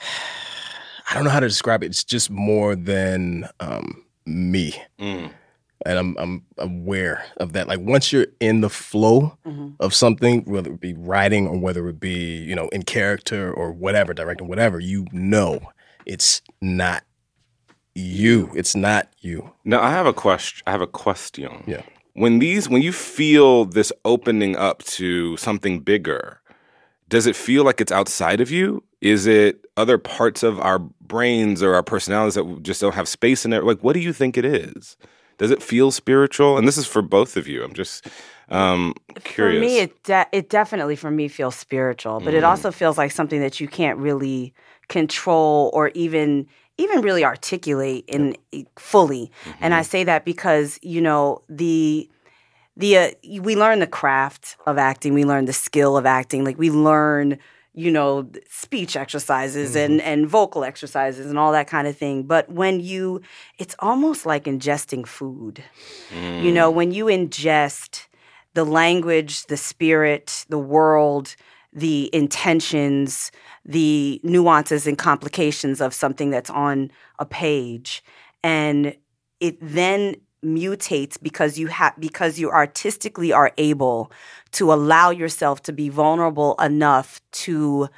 [1.10, 1.86] I don't know how to describe it.
[1.86, 4.74] It's just more than um, me.
[4.98, 5.30] Mm.
[5.86, 7.68] And I'm, I'm aware of that.
[7.68, 9.74] Like once you're in the flow Mhm.
[9.80, 13.70] of something, whether it be writing or whether it be, you know, in character or
[13.70, 15.60] whatever, directing, whatever, you know
[16.06, 17.02] it's not
[17.94, 18.50] you.
[18.54, 19.52] It's not you.
[19.64, 20.62] Now I have a question.
[20.66, 21.64] I have a question.
[21.66, 21.82] Yeah.
[22.14, 26.40] When these, when you feel this opening up to something bigger,
[27.08, 28.82] does it feel like it's outside of you?
[29.00, 33.44] Is it other parts of our brains or our personalities that just don't have space
[33.44, 33.64] in it?
[33.64, 34.96] Like, what do you think it is?
[35.38, 36.56] Does it feel spiritual?
[36.56, 37.64] And this is for both of you.
[37.64, 38.06] I'm just
[38.48, 39.56] um, curious.
[39.56, 42.48] For me, it de- it definitely for me feels spiritual, but it Mhm.
[42.48, 44.54] also feels like something that you can't really
[44.88, 46.46] control or even
[46.78, 48.36] even really articulate in
[48.76, 49.30] fully.
[49.60, 49.90] And I Mm-hmm.
[49.90, 52.08] say that because you know the
[52.76, 53.10] the uh,
[53.40, 57.38] we learn the craft of acting, we learn the skill of acting, like we learn
[57.76, 62.22] you know speech exercises and and vocal exercises and all that kind of thing.
[62.24, 63.20] But when you
[63.58, 65.62] it's almost like ingesting food.
[66.38, 68.06] You know when you ingest
[68.54, 71.36] the language, the spirit, the world,
[71.72, 73.30] the intentions,
[73.64, 78.02] the nuances and complications of something that's on a page,
[78.42, 78.96] and
[79.40, 84.12] it then mutates because you have because you artistically are able
[84.52, 87.88] to allow yourself to be vulnerable enough to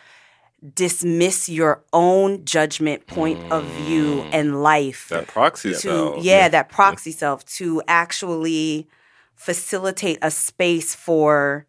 [0.74, 4.28] dismiss your own judgment point of view mm.
[4.32, 6.24] and life that proxy to self.
[6.24, 8.88] yeah, that proxy self to actually
[9.34, 11.66] facilitate a space for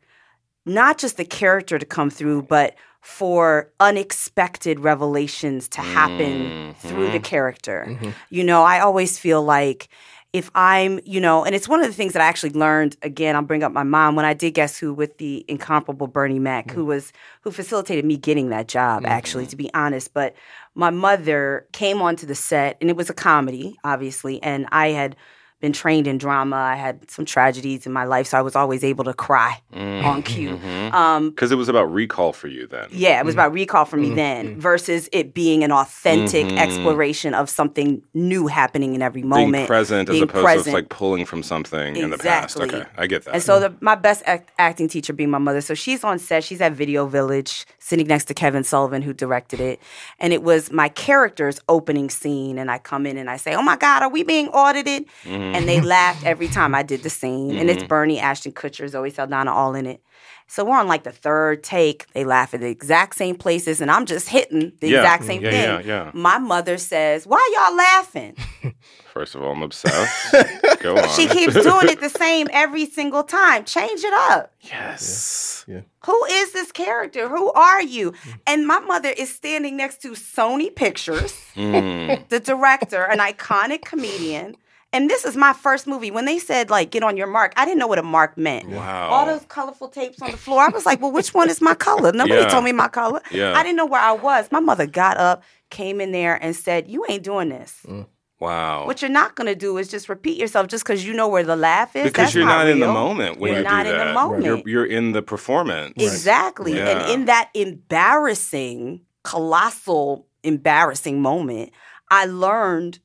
[0.66, 2.76] not just the character to come through but
[3.08, 7.24] for unexpected revelations to happen through the mm-hmm.
[7.24, 7.86] character.
[7.88, 8.10] Mm-hmm.
[8.30, 9.88] You know i always feel like
[10.34, 13.34] if i'm you know and it's one of the things that i actually learned again
[13.34, 16.70] i'll bring up my mom when i did guess who with the incomparable bernie mac
[16.70, 16.90] who mm-hmm.
[16.90, 20.14] was who facilitated me getting that job actually to be honest.
[20.14, 20.36] But
[20.76, 25.16] my mother came onto the set and it was a comedy obviously and i had
[25.60, 28.84] been trained in drama i had some tragedies in my life so i was always
[28.84, 30.96] able to cry mm-hmm, on cue mm-hmm.
[30.96, 32.88] um, Because it was about recall for you then.
[32.92, 36.58] yeah, it was about recall for me mm-hmm, then versus it being an authentic Mhm.
[36.58, 39.68] exploration of something new happening in every Being moment.
[39.68, 40.66] present as opposed present.
[40.68, 42.60] to like pulling from something in the past.
[42.60, 43.34] Okay, I get that.
[43.34, 45.62] And so the, my best act, acting teacher being my mother.
[45.62, 46.44] So she's on set.
[46.44, 49.80] She's at Video Village, sitting next to Kevin Sullivan, who directed it.
[50.20, 52.58] And it was my character's opening scene.
[52.60, 55.06] And I come in and I say, "Oh my God, are we being audited?"
[55.56, 55.88] And they mm-hmm.
[55.88, 57.56] laughed every time I did the scene.
[57.58, 57.88] And it's mm-hmm.
[57.88, 60.02] Bernie, Ashton Kutcher, Zoe Saldana, all in it.
[60.50, 62.06] So we're on like the third take.
[62.14, 65.00] They laugh at the exact same places, and I'm just hitting the Yeah.
[65.00, 65.88] exact same Yeah, thing.
[65.88, 66.12] yeah, yeah.
[66.14, 68.38] My mother says, "Why y'all laughing?"
[69.14, 70.34] First of all, I'm obsessed.
[70.80, 71.10] Go on.
[71.10, 73.66] She keeps doing it the same every single time.
[73.66, 74.54] Change it up.
[74.62, 75.66] Yes.
[75.68, 75.82] Yeah.
[76.06, 77.28] Who is this character?
[77.28, 78.12] Who are you?
[78.12, 78.40] Mm.
[78.48, 82.30] And my mother is standing next to Sony Pictures, Mm.
[82.30, 84.56] the director, an iconic comedian.
[84.94, 86.12] And this is my first movie.
[86.12, 88.70] When they said, like, get on your mark, I didn't know what a mark meant.
[88.70, 89.10] Wow.
[89.10, 90.62] All those colorful tapes on the floor.
[90.62, 92.12] I was like, well, which one is my color?
[92.14, 92.48] Nobody Yeah.
[92.48, 93.22] told me my color.
[93.30, 93.54] Yeah.
[93.54, 94.50] I didn't know where I was.
[94.52, 97.80] My mother got up, came in there, and said, You ain't doing this.
[97.86, 98.08] Mm.
[98.40, 98.86] Wow.
[98.86, 101.44] What you're not going to do is just repeat yourself just because you know where
[101.44, 102.04] the laugh is.
[102.04, 104.44] because That's you're not, in the moment when You're you not do in the moment.
[104.46, 105.94] You're, you're in the performance.
[105.98, 106.76] Exactly.
[106.76, 106.88] Yeah.
[106.88, 111.72] And in that embarrassing, colossal, embarrassing moment,
[112.10, 113.00] I learned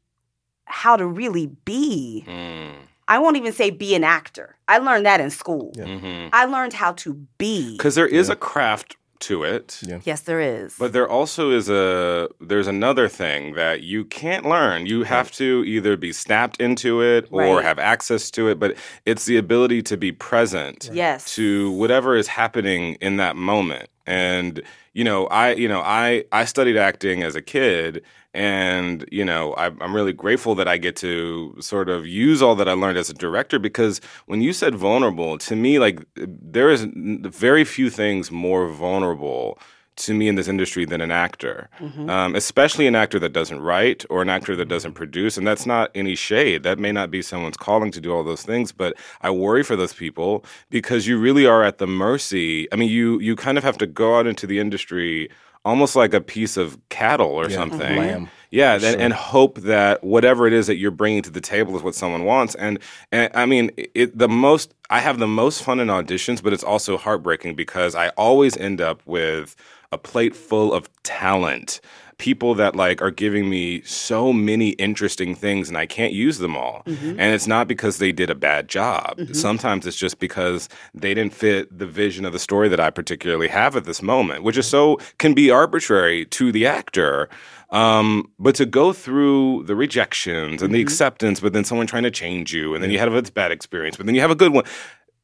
[0.67, 2.25] how to really be.
[2.27, 2.73] Mm.
[3.09, 4.57] I won't even say be an actor.
[4.69, 5.73] I learned that in school.
[5.75, 5.85] Yeah.
[5.99, 7.73] hmm I learned how to be.
[7.77, 9.79] Because there is a craft to it.
[9.83, 10.01] Yeah.
[10.05, 10.75] Yes, there is.
[10.79, 14.87] But there also is a there's another thing that you can't learn.
[14.87, 17.65] You have to either be snapped into it or Right.
[17.65, 21.35] have access to it, but it's the ability to be present yes.
[21.37, 23.89] to whatever is happening in that moment.
[24.07, 24.63] And
[24.95, 28.03] you know, I you know, I I studied acting as a kid
[28.35, 32.55] and you know I, i'm really grateful that i get to sort of use all
[32.55, 36.71] that i learned as a director because when you said vulnerable to me like there
[36.71, 39.59] is very few things more vulnerable
[39.97, 41.69] to me in this industry than an actor.
[41.79, 42.09] Mm-hmm.
[42.09, 44.97] Um, especially an actor that doesn't write or an actor that doesn't mm-hmm.
[44.97, 46.63] produce and that's not any shade.
[46.63, 49.77] That may not be someone's calling to do all those things but i worry for
[49.77, 52.73] those people because you really are at the mercy.
[52.73, 55.29] I mean you you kind of have to go out into the industry
[55.65, 57.71] almost like a piece of cattle or Yeah, mm-hmm.
[57.71, 57.97] something.
[57.97, 58.31] Lamb.
[58.51, 59.03] yeah, For and, sure.
[59.03, 62.25] and hope that whatever it is that you're bringing to the table is what someone
[62.25, 62.55] wants.
[62.57, 62.79] And,
[63.13, 66.65] and I mean, it, the most I have the most fun in auditions, but it's
[66.65, 69.57] also heartbreaking because I always end up with
[69.93, 71.81] a plate full of talent.
[72.19, 76.57] People that like are giving me so many interesting things and I can't use them
[76.57, 76.83] all.
[76.87, 77.19] Mm-hmm.
[77.19, 79.19] And it's not because they did a bad job.
[79.19, 79.33] Mm-hmm.
[79.33, 83.49] Sometimes it's just because they didn't fit the vision of the story that I particularly
[83.49, 87.29] have at this moment, which is so can be arbitrary to the actor.
[87.71, 90.87] Um, but to go through the rejections and the mm-hmm.
[90.87, 93.97] acceptance, but then someone trying to change you, and then you have a bad experience,
[93.97, 94.65] but then you have a good one.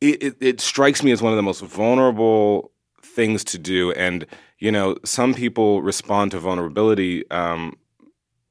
[0.00, 3.92] It, it, it strikes me as one of the most vulnerable things to do.
[3.92, 4.26] And,
[4.58, 7.76] you know, some people respond to vulnerability um,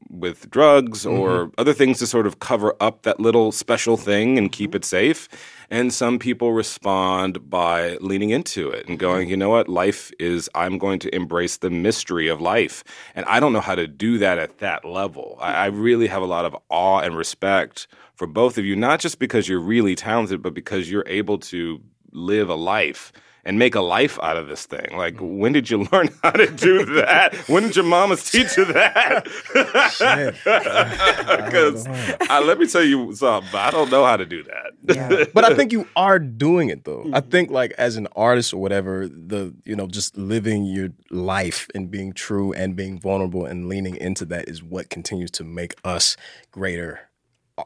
[0.09, 4.51] with drugs or other things to sort of cover up that little special thing and
[4.51, 5.27] keep it safe.
[5.69, 10.49] And some people respond by leaning into it and going, you know what, life is,
[10.55, 12.85] I'm going to embrace the mystery of life.
[13.15, 15.37] And I don't know how to do that at that level.
[15.41, 18.99] I, I really have a lot of awe and respect for both of you, not
[19.01, 21.81] just because you're really talented, but because you're able to
[22.17, 23.11] live a life
[23.47, 24.97] and make a life out of this thing.
[24.97, 25.37] Like, mm.
[25.37, 27.33] when did you learn how to do that?
[27.47, 29.25] when did your mamas teach you that?
[31.47, 34.95] Because uh, let me tell you something, I don't know how to do that.
[34.95, 35.25] Yeah.
[35.33, 37.03] but I think you are doing it though.
[37.13, 37.29] I mm-hmm.
[37.29, 41.89] think like as an artist or whatever, the you know just living your life and
[41.89, 46.17] being true and being vulnerable and leaning into that is what continues to make us
[46.51, 47.06] greater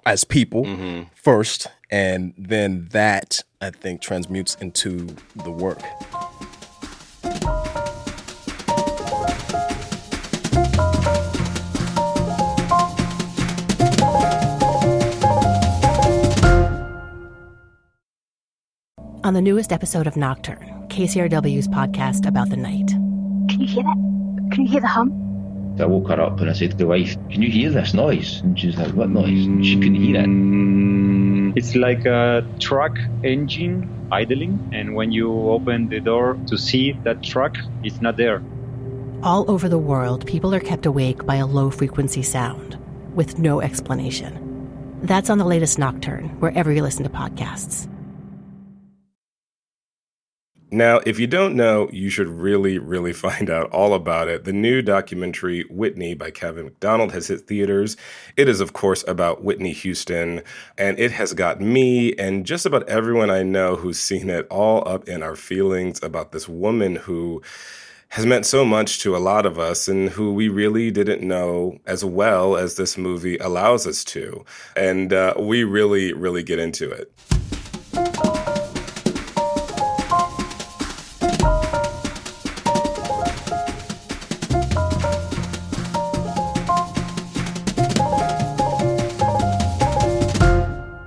[0.06, 1.04] as people mm-hmm.
[1.16, 5.08] first, and then that I think transmutes into
[5.44, 5.82] the work.
[19.24, 22.88] On the newest episode of Nocturne, KCRW's podcast about the night,
[23.50, 24.50] Can you hear that?
[24.52, 25.31] Can you hear the hum?
[25.82, 28.40] I woke her up and I said to the wife, Can you hear this noise?
[28.42, 29.46] And she was like, What noise?
[29.46, 30.26] And she couldn't hear it.
[30.26, 36.94] Mm, It's like a truck engine idling, and when you open the door to see
[37.04, 38.42] that truck, it's not there.
[39.24, 42.76] all over the world, people are kept awake by a low frequency sound
[43.14, 44.34] with no explanation.
[45.04, 47.88] That's on the latest Nocturne, wherever you listen to podcasts.
[50.74, 54.46] Now, if you don't know, you should really, really find out all about it.
[54.46, 57.98] The new documentary, Whitney by Kevin Macdonald, has hit theaters.
[58.38, 60.42] It is, of course, about Whitney Houston,
[60.78, 64.88] and it has got me and just about everyone I know who's seen it all
[64.88, 67.42] up in our feelings about this woman who
[68.10, 71.80] has meant so much to a lot of us and who we really didn't know
[71.86, 74.46] as well as this movie allows us to.
[74.76, 77.12] And uh, we really, really get into it.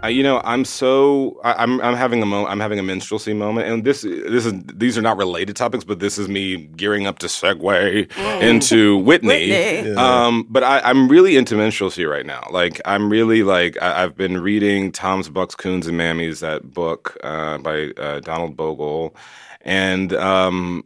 [0.05, 3.35] Uh, you know, I'm so I, I'm I'm having a mo- I'm having a minstrelsy
[3.35, 7.07] moment, and this this is these are not related topics, but this is me gearing
[7.07, 9.49] up to segue into Whitney.
[9.49, 9.95] Whitney.
[9.97, 12.47] Um, but I, I'm really into minstrelsy right now.
[12.51, 17.17] Like I'm really like I, I've been reading Tom's Bucks, Coons, and Mammies, that book
[17.25, 19.17] uh, by uh, Donald Bogle,
[19.63, 20.85] and um,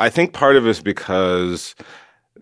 [0.00, 1.76] I think part of it is because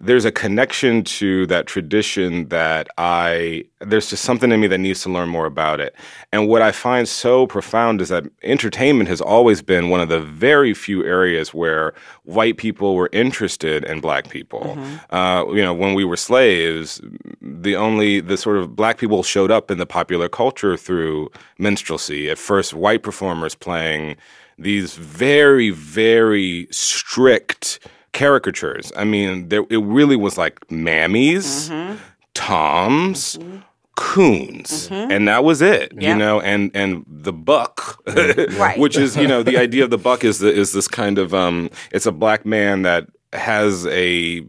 [0.00, 5.02] there's a connection to that tradition that I there's just something in me that needs
[5.02, 5.94] to learn more about it.
[6.32, 10.20] And what I find so profound is that entertainment has always been one of the
[10.20, 11.92] very few areas where
[12.24, 14.78] white people were interested in black people.
[15.10, 17.00] Uh, you know, when we were slaves,
[17.40, 22.30] the only the sort of black people showed up in the popular culture through minstrelsy.
[22.30, 24.16] At first, white performers playing
[24.58, 27.80] these very very strict
[28.14, 28.90] caricatures.
[28.96, 31.96] I mean, there it really was like mammies, mm-hmm.
[32.32, 33.58] toms, mm-hmm.
[33.96, 34.88] coons.
[34.88, 35.10] Mm-hmm.
[35.10, 38.00] And that was it you know and and the buck.
[38.54, 38.78] Right.
[38.78, 41.34] which is you know the idea of the buck is the, is this kind of
[41.34, 44.44] um it's a black man that has a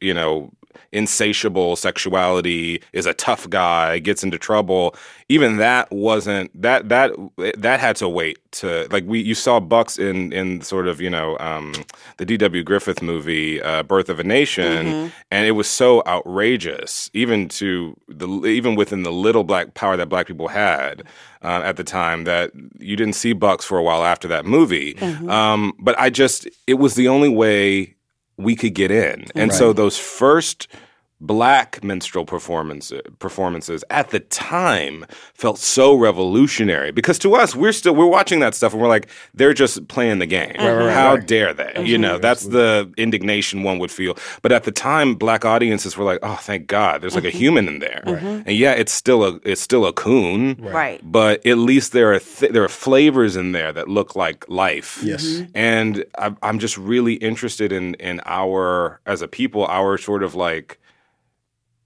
[0.00, 0.50] you know
[0.92, 4.94] insatiable sexuality is a tough guy gets into trouble.
[5.28, 7.12] Even that wasn't that that
[7.56, 11.08] that had to wait to like we you saw bucks in in sort of you
[11.08, 11.72] know um
[12.16, 17.48] the dw griffith movie uh birth of a nation and it was so outrageous even
[17.48, 21.04] to the even within the little black power that black people had
[21.44, 22.50] uh, at the time that
[22.80, 24.98] you didn't see bucks for a while after that movie.
[25.28, 27.94] Um but i just it was the only way
[28.42, 29.26] we could get in.
[29.34, 30.68] And so those first
[31.20, 35.04] black minstrel performance, performances at the time
[35.34, 39.08] felt so revolutionary because to us we're still we're watching that stuff and we're like
[39.34, 40.54] they're just playing the game.
[40.56, 41.72] How dare they?
[41.76, 42.02] You mm-hmm.
[42.02, 44.16] know that's the indignation one would feel.
[44.42, 47.38] But at the time black audiences were like oh thank god there's like a mm-hmm.
[47.38, 48.02] human in there.
[48.06, 48.26] Mm-hmm.
[48.46, 51.00] And yeah it's still a it's still a coon Right.
[51.02, 55.00] but at least there are th- there are flavors in there that look like life.
[55.02, 55.42] Yes.
[55.54, 60.34] and I'm I'm just really interested in in our as a people, our sort of
[60.34, 60.78] like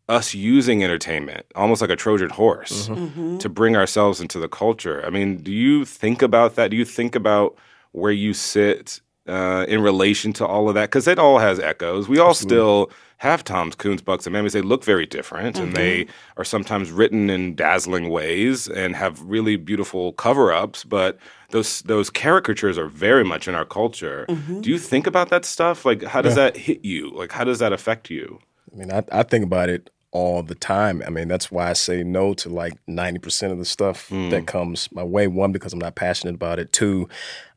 [0.08, 3.04] us using entertainment almost like a Trojan horse mm-hmm.
[3.04, 3.38] Mm-hmm.
[3.38, 5.04] to bring ourselves into the culture.
[5.06, 6.70] I mean, do you think about that?
[6.70, 7.56] Do you think about
[7.92, 10.90] where you sit uh, in relation to all of that?
[10.90, 12.06] Because it all has echoes.
[12.06, 14.52] We all still have Tom's, Coons, Bucks, and Mammies.
[14.52, 16.40] They look very different, and they mm-hmm.
[16.40, 20.84] are sometimes written in dazzling ways and have really beautiful cover-ups.
[20.84, 21.18] But
[21.50, 24.26] those those caricatures are very much in our culture.
[24.60, 25.86] Do you think about that stuff?
[25.86, 27.10] Like, how does that hit you?
[27.14, 28.40] Like, how does that affect you?
[28.74, 31.02] I mean, I, I think about it all the time.
[31.06, 34.90] I mean, that's why I say no to like 90% of the stuff that comes
[34.92, 35.26] my way.
[35.26, 36.72] One, because I'm not passionate about it.
[36.72, 37.08] Two,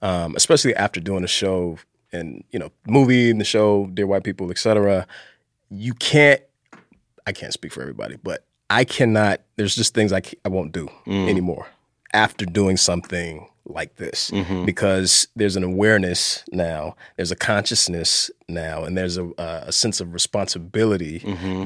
[0.01, 1.77] um, especially after doing a show
[2.11, 5.07] and, you know, movie and the show, Dear White People, et cetera,
[5.69, 6.41] you can't,
[7.25, 10.89] I can't speak for everybody, but I cannot, there's just things I, I won't do
[11.27, 11.67] anymore
[12.17, 14.31] after doing something like this
[14.65, 20.01] because there's an awareness now, there's a consciousness now, and there's a, uh, a sense
[20.01, 21.19] of responsibility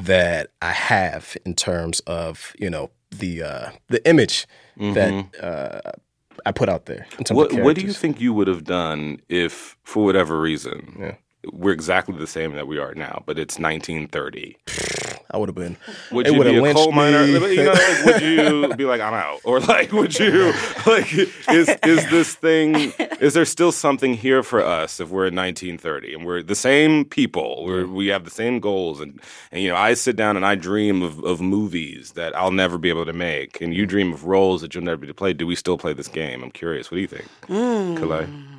[0.03, 4.45] that I have in terms of you know the uh, the image
[4.77, 5.91] that uh,
[6.45, 7.05] I put out there.
[7.17, 11.15] In terms What What do you think you would have done if, for whatever reason,
[11.51, 14.57] we're exactly the same that we are now, but it's 1930?
[15.33, 15.77] I would have been.
[16.11, 17.25] Would you be a coal miner?
[17.25, 17.55] me.
[17.55, 20.53] You know, like, would you be like, I'm out, or like, would you
[20.85, 22.93] like, is is this thing?
[23.21, 27.05] Is there still something here for us if we're in 1930 and we're the same
[27.05, 27.63] people?
[27.65, 30.55] We're, we have the same goals, and and you know, I sit down and I
[30.55, 34.25] dream of of movies that I'll never be able to make, and you dream of
[34.25, 35.33] roles that you'll never be able to play.
[35.33, 36.43] Do we still play this game?
[36.43, 36.91] I'm curious.
[36.91, 37.95] What do you think, hmm.
[37.97, 38.50] Kellee?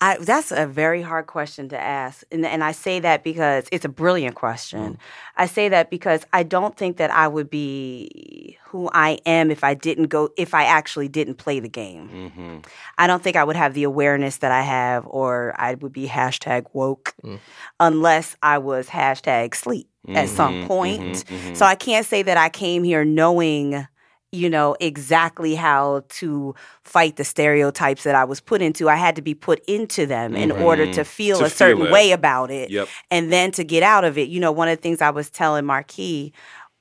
[0.00, 2.24] I, that's a very hard question to ask.
[2.30, 4.80] And, and I say that because it's a brilliant question.
[4.80, 5.02] Mm-hmm.
[5.36, 9.64] I say that because I don't think that I would be who I am if
[9.64, 12.08] I didn't go, if I actually didn't play the game.
[12.08, 12.58] Mm-hmm.
[12.96, 16.06] I don't think I would have the awareness that I have, or I would be
[16.06, 17.40] hashtag woke mm.
[17.80, 20.66] unless I was hashtag sleep at some mm-hmm.
[20.66, 21.24] point.
[21.24, 21.54] Mm-hmm.
[21.54, 23.86] So I can't say that I came here knowing,
[24.30, 28.88] you know, exactly how to fight the stereotypes that I was put into.
[28.88, 31.92] I had to be put into them in order to feel To a certain feel
[31.92, 32.70] way about it.
[32.70, 32.88] Yep.
[33.10, 34.28] And then to get out of it.
[34.28, 36.32] You know, one of the things I was telling Marque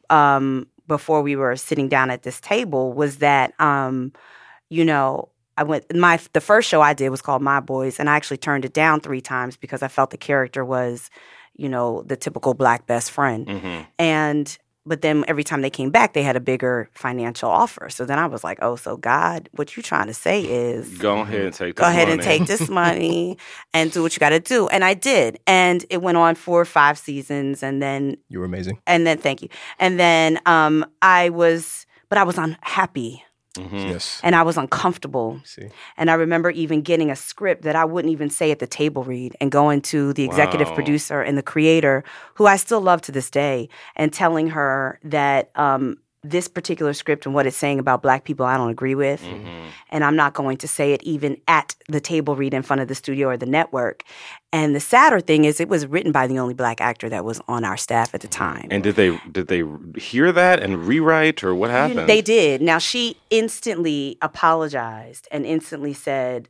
[0.09, 4.11] um, before we were sitting down at this table was that, um,
[4.69, 8.09] you know, I went my the first show I did was called My Boys, and
[8.09, 11.09] I actually turned it down three times because I felt the character was,
[11.55, 13.47] you know, the typical black best friend.
[13.47, 13.81] Mm-hmm.
[13.97, 14.57] And
[14.87, 17.89] but then every time they came back, they had a bigger financial offer.
[17.89, 21.19] So then I was like, oh, so God, what you trying to say is Go
[21.21, 21.75] ahead and take.
[21.75, 22.37] go this ahead and money.
[22.37, 23.37] take this money
[23.73, 24.67] and do what you got to do.
[24.69, 25.39] And I did.
[25.45, 27.61] And it went on for five seasons.
[27.63, 28.79] And then, You were amazing.
[28.87, 29.49] and then, thank you.
[29.79, 33.23] And then um, I was, but I was unhappy
[33.57, 33.75] Mm-hmm.
[33.89, 34.19] Yes.
[34.23, 35.39] and I was uncomfortable.
[35.43, 35.69] See.
[35.97, 39.03] And I remember even getting a script that I wouldn't even say at the table
[39.03, 40.75] read and going to the executive Wow.
[40.75, 42.03] producer and the creator,
[42.35, 47.25] who I still love to this day, and telling her that um, this particular script
[47.25, 49.21] and what it's saying about black people, I don't agree with.
[49.21, 49.67] Mm-hmm.
[49.89, 52.87] And I'm not going to say it even at the table read in front of
[52.87, 54.03] the studio or the network.
[54.51, 57.39] And the sadder thing is, it was written by the only black actor that was
[57.47, 58.67] on our staff at the time.
[58.71, 59.63] And did they did they
[59.97, 62.09] hear that and rewrite or what happened?
[62.09, 62.61] They did.
[62.61, 66.49] Now she instantly apologized and instantly said,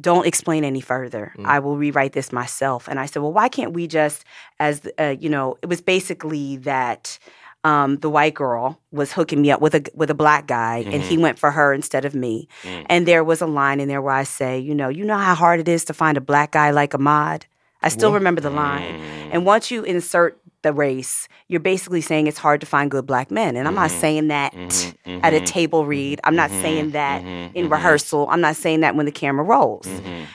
[0.00, 1.34] "Don't explain any further.
[1.44, 4.24] I will rewrite this myself." And I said, "Well, why can't we just,
[4.58, 7.18] as uh, you know, it was basically that."
[7.64, 11.02] Um, the white girl was hooking me up with a with a black guy, and
[11.02, 11.22] he mm-hmm.
[11.22, 12.46] went for her instead of me.
[12.62, 12.86] Mm.
[12.90, 15.34] And there was a line in there where I say, you know, you know how
[15.34, 17.46] hard it is to find a black guy like Ahmad.
[17.82, 18.94] I still remember the line.
[18.94, 19.30] Mm.
[19.32, 23.30] And once you insert the race, you're basically saying it's hard to find good black
[23.30, 23.56] men.
[23.56, 24.00] And I'm not mm-hmm.
[24.00, 25.20] saying that mm-hmm.
[25.22, 26.20] at a table read.
[26.24, 27.22] I'm not saying that
[27.54, 28.26] in rehearsal.
[28.30, 29.86] I'm not saying that when the camera rolls.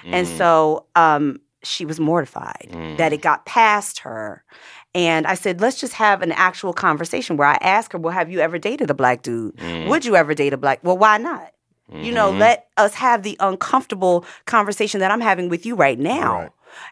[0.06, 3.16] And so um, she was mortified that mm.
[3.16, 4.44] it got past her.
[4.96, 8.32] And I said, let's just have an actual conversation where I ask her, well, have
[8.32, 9.56] you ever dated a black dude?
[9.58, 9.88] Mm.
[9.88, 10.80] Would you ever date a black?
[10.84, 11.54] Well, why not?
[11.92, 12.40] You know, mm-hmm.
[12.40, 16.34] let us have the uncomfortable conversation that I'm having with you right now.
[16.34, 16.52] Right.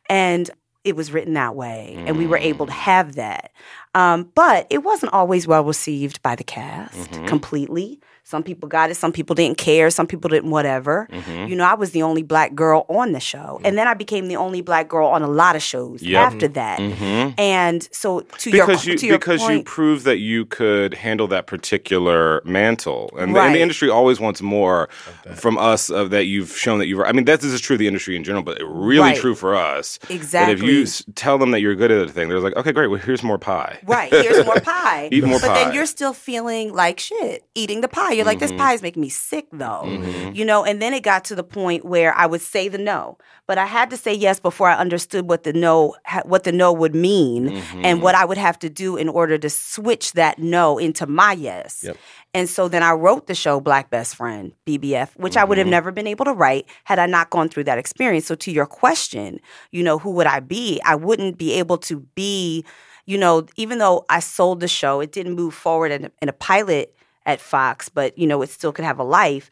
[0.09, 0.49] And
[0.83, 2.75] it was written that way, and we were able to mm.
[2.75, 3.51] have that.
[3.93, 7.25] Um, but it wasn't always well received by the cast mm-hmm.
[7.25, 7.99] completely.
[8.27, 11.07] Some people got it, some people didn't care, some people didn't whatever.
[11.13, 11.47] Mm-hmm.
[11.47, 13.61] You know, I was the only black girl on the show.
[13.63, 13.77] And mm.
[13.77, 16.21] then I became the only black girl on a lot of shows Yep.
[16.33, 16.77] after that.
[16.79, 17.39] Mm-hmm.
[17.39, 21.27] And so to your because you to your because you proved that you could handle
[21.29, 24.89] that particular mantle, and, the, and the industry always wants more
[25.35, 27.01] from us of that you've shown that you.
[27.05, 29.17] I mean, that this is true of the industry in general, but really Right.
[29.17, 29.99] true for us.
[30.31, 32.73] That if you s- tell them that you're good at a thing, they're like, okay,
[32.73, 32.87] great.
[32.87, 33.79] Well, here's more pie.
[33.85, 35.07] Right, here's more pie.
[35.13, 35.63] Eat more but pie.
[35.63, 38.16] then you're still feeling like shit eating the pie.
[38.17, 38.55] You're like, Mm-hmm.
[38.55, 39.85] this pie is making me sick though.
[40.33, 43.17] You know, and then it got to the point where I would say the no.
[43.45, 46.51] But I had to say yes before I understood what the no ha- what the
[46.51, 47.85] no would mean Mm-hmm.
[47.85, 51.31] and what I would have to do in order to switch that no into my
[51.33, 51.83] yes.
[51.85, 51.97] Yep.
[52.33, 55.65] And so then I wrote the show Black Best Friend, BBF, which I would have
[55.65, 55.71] Mm-hmm.
[55.71, 58.25] never been able to write had I not gone through that experience.
[58.25, 59.39] So to your question,
[59.71, 60.81] you know, who would I be?
[60.83, 62.65] I wouldn't be able to be,
[63.05, 66.33] you know, even though I sold the show, it didn't move forward in, in a
[66.33, 66.93] pilot
[67.27, 69.51] at Fox, but you know, it still could have a life.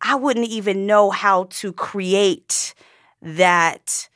[0.00, 2.74] I wouldn't even know how to create
[3.22, 4.08] that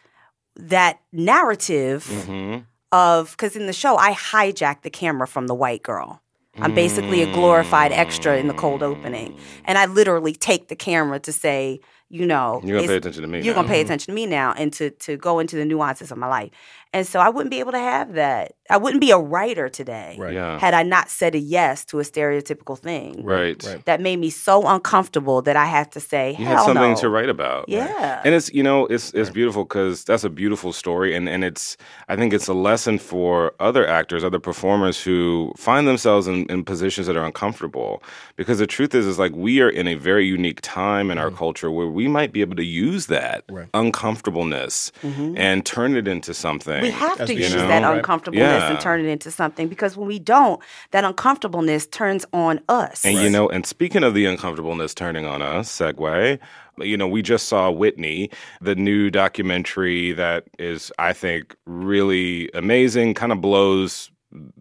[0.57, 2.59] that narrative hmm
[2.93, 6.23] of because in the show I hijacked the camera from the white girl.
[6.61, 11.19] I'm basically a glorified extra in the cold opening, and I literally take the camera
[11.19, 13.41] to say, you know, You're gonna pay attention to me.
[13.41, 13.63] You're now.
[13.63, 16.29] gonna pay attention to me now, and to to go into the nuances of my
[16.29, 16.51] life.
[16.95, 18.55] And so I wouldn't be able to have that.
[18.71, 20.33] I wouldn't be a writer today Right.
[20.33, 20.59] Yeah.
[20.59, 23.23] had I not said a yes to a stereotypical thing.
[23.25, 23.63] Right.
[23.63, 23.85] Right.
[23.85, 26.97] That made me so uncomfortable that I had to say, You Hell had something no.
[26.97, 27.69] to write about.
[27.69, 28.23] Yeah.
[28.25, 31.77] And it's you know it's it's beautiful because that's a beautiful story and and it's
[32.09, 36.65] I think it's a lesson for other actors, other performers who find themselves in, in
[36.65, 38.03] positions that are uncomfortable.
[38.37, 41.27] Because the truth is, is like we are in a very unique time in our
[41.27, 41.37] mm-hmm.
[41.37, 43.69] culture where we might be able to use that Right.
[43.75, 45.35] uncomfortableness mm-hmm.
[45.37, 46.84] and turn it into something.
[46.85, 47.67] We have to use know?
[47.69, 47.97] that Right.
[47.99, 48.71] uncomfortableness Yeah.
[48.71, 50.61] and turn it into something because when we don't,
[50.93, 53.05] that uncomfortableness turns on us.
[53.05, 56.39] And you know, and speaking of the uncomfortableness turning on us, segue,
[56.79, 58.31] you know, we just saw Whitney,
[58.61, 64.11] the new documentary that is, I think, really amazing, kind of blows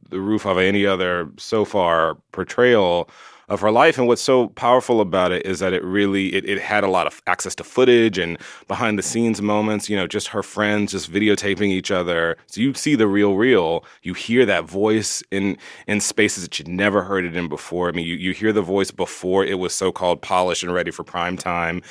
[0.10, 3.10] the roof of any other so far portrayal
[3.54, 3.98] of her life.
[3.98, 7.06] And what's so powerful about it is that it really it, it had a lot
[7.06, 8.38] of access to footage and
[8.68, 12.36] behind the scenes moments you know just her friends just videotaping each other.
[12.48, 13.86] So you see the real real.
[14.02, 17.90] You hear that voice in in spaces that you'd never heard it in before.
[17.90, 21.04] I mean you, you hear the voice before it was so-called polished and ready for
[21.04, 21.82] prime time.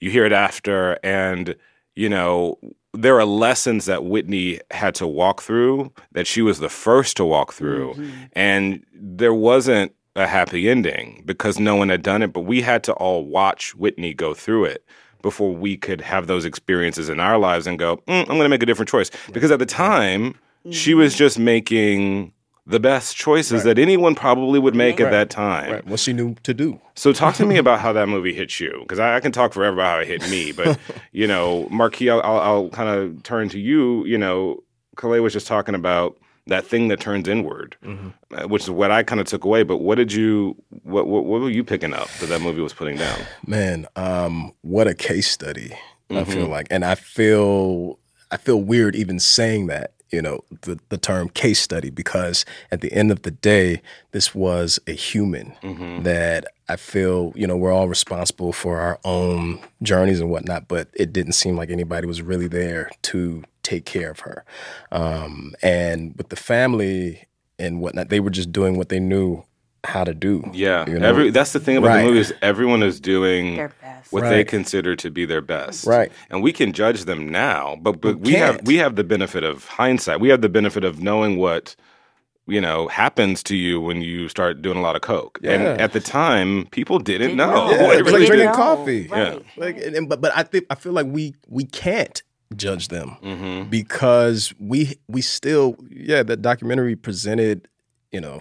[0.00, 0.98] You hear it after.
[1.04, 1.54] And
[1.94, 2.58] you know
[2.94, 7.24] there are lessons that Whitney had to walk through that she was the first to
[7.24, 7.94] walk through.
[7.94, 8.22] Mm-hmm.
[8.32, 12.84] And there wasn't a happy ending because no one had done it, but we had
[12.84, 14.84] to all watch Whitney go through it
[15.22, 18.48] before we could have those experiences in our lives and go, mm, I'm going to
[18.48, 19.10] make a different choice.
[19.32, 20.34] Because at the time,
[20.70, 22.32] she was just making
[22.66, 25.72] the best choices that anyone probably would make at that time.
[25.72, 25.86] Right.
[25.86, 26.80] What she knew to do.
[26.94, 29.52] So talk to me about how that movie hit you, because I, I can talk
[29.52, 30.52] forever about how it hit me.
[30.52, 30.78] But
[31.12, 34.04] you know, Marque, I'll, I'll, I'll kind of turn to you.
[34.04, 34.62] You know,
[34.96, 36.16] Kellee was just talking about
[36.48, 37.76] that thing that turns inward,
[38.32, 39.62] uh, which is what I kind of took away.
[39.62, 42.72] But what did you, what, what, what were you picking up that that movie was
[42.72, 43.20] putting down?
[43.46, 45.72] Man, um, what a case study.
[46.10, 46.32] I Mm-hmm.
[46.32, 47.98] feel like, and I feel
[48.30, 49.92] I feel weird even saying that.
[50.10, 53.80] You know, the the term case study because at the end of the day,
[54.10, 56.02] this was a human Mm-hmm.
[56.02, 60.88] that I feel you know we're all responsible for our own journeys and whatnot, but
[60.92, 63.42] it didn't seem like anybody was really there to
[63.72, 64.44] take care of her.
[64.90, 67.26] Um, and with the family
[67.58, 69.44] and whatnot, they were just doing what they knew
[69.84, 70.48] how to do.
[70.52, 71.08] Yeah, You know?
[71.08, 72.02] every that's the thing about Right.
[72.02, 74.12] the movie is everyone is doing Their best.
[74.12, 76.12] what they consider to be their best, Right.
[76.30, 79.42] And we can judge them now, but but We we have we have the benefit
[79.42, 80.20] of hindsight.
[80.20, 81.74] We have the benefit of knowing what
[82.46, 85.38] you know happens to you when you start doing a lot of coke.
[85.42, 87.50] And at the time, people didn't, Didn't know.
[87.66, 87.70] know.
[87.70, 89.06] Yeah, They it's really like drinking coffee.
[89.08, 89.42] Right.
[89.56, 93.16] Like, and, and- but but I think I feel like we we can't judge them
[93.22, 93.70] Mhm.
[93.70, 97.68] because we we still yeah that documentary presented
[98.10, 98.40] you know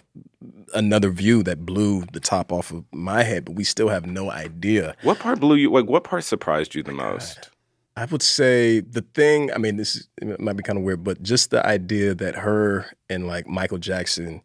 [0.73, 4.31] another view that blew the top off of my head, but we still have no
[4.31, 4.95] idea.
[5.03, 5.69] What part blew you?
[5.71, 7.49] Like, what part surprised you the most?
[7.97, 9.51] I would say the thing.
[9.53, 12.35] I mean, this is, it might be kind of weird, but just the idea that
[12.35, 14.41] her and like Michael Jackson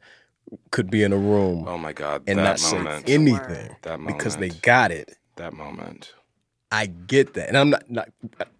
[0.72, 3.06] could be in a room Oh my God, and that not moment.
[3.06, 4.18] say anything that moment.
[4.18, 5.16] because they got it.
[5.36, 6.12] that moment.
[6.72, 8.08] I get that, and I'm not not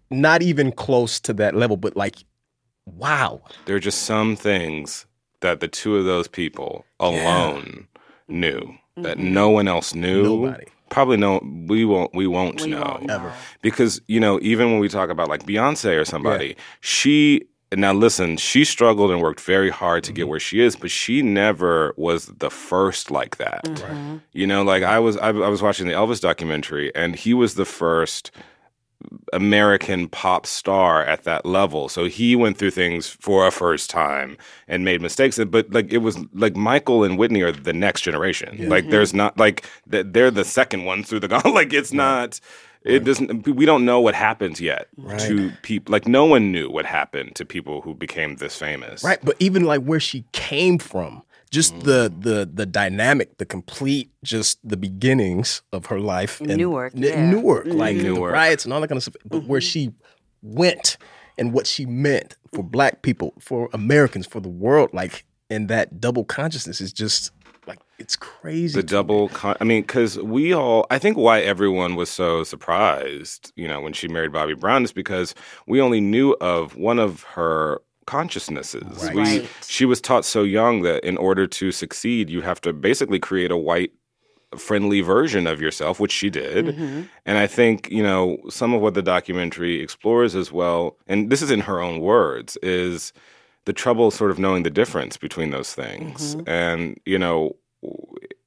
[0.09, 2.17] not even close to that level, but like,
[2.85, 5.05] wow, There are just some things
[5.41, 7.87] that the two of those people alone
[8.27, 10.23] knew that no one else knew.
[10.23, 10.65] Nobody.
[10.89, 11.41] Probably no.
[11.67, 12.15] We won't.
[12.15, 13.11] We won't We know won't.
[13.11, 13.33] Ever.
[13.61, 17.45] because you know even when we talk about like Beyonce or somebody, she
[17.75, 18.37] now listen.
[18.37, 22.27] She struggled and worked very hard to get where she is, but she never was
[22.27, 23.65] the first like that.
[23.65, 24.17] Mm-hmm.
[24.31, 25.17] You know, like I was.
[25.17, 28.31] I, I was watching the Elvis documentary, and he was the first
[29.33, 31.89] American pop star at that level.
[31.89, 34.37] So he went through things for a first time
[34.67, 35.39] and made mistakes.
[35.47, 38.69] But like it was like Michael and Whitney are the next generation.
[38.69, 38.91] Like mm-hmm.
[38.91, 41.53] there's not like th- they're the second ones through the gauntlet.
[41.53, 42.39] Like it's not.
[42.83, 43.45] It doesn't.
[43.47, 44.87] We don't know what happens yet
[45.19, 45.91] to people.
[45.91, 49.03] Like no one knew what happened to people who became this famous.
[49.03, 49.19] right?
[49.21, 51.83] But even like where she came from, just mm.
[51.83, 56.93] the the the dynamic, the complete, just the beginnings of her life In and Newark,
[56.95, 57.29] N- yeah.
[57.29, 57.77] Newark, mm-hmm.
[57.77, 58.33] like the Newark.
[58.33, 59.15] riots and all that kind of stuff.
[59.25, 59.67] But where mm-hmm.
[59.67, 59.91] she
[60.41, 60.97] went
[61.37, 62.69] and what she meant for mm-hmm.
[62.69, 67.31] Black people, for Americans, for the world, like and that double consciousness is just
[67.67, 68.79] like it's crazy.
[68.79, 73.51] the double con- i mean because we all i think why everyone was so surprised
[73.55, 75.35] you know when she married bobby brown is because
[75.67, 79.13] we only knew of one of her consciousnesses Right.
[79.15, 79.49] we Right.
[79.67, 83.51] she was taught so young that in order to succeed you have to basically create
[83.51, 83.91] a white
[84.57, 87.01] friendly version of yourself which she did Mm-hmm.
[87.27, 91.41] and i think you know some of what the documentary explores as well and this
[91.41, 93.11] is in her own words is
[93.65, 97.55] the trouble sort of knowing the difference between those things and you know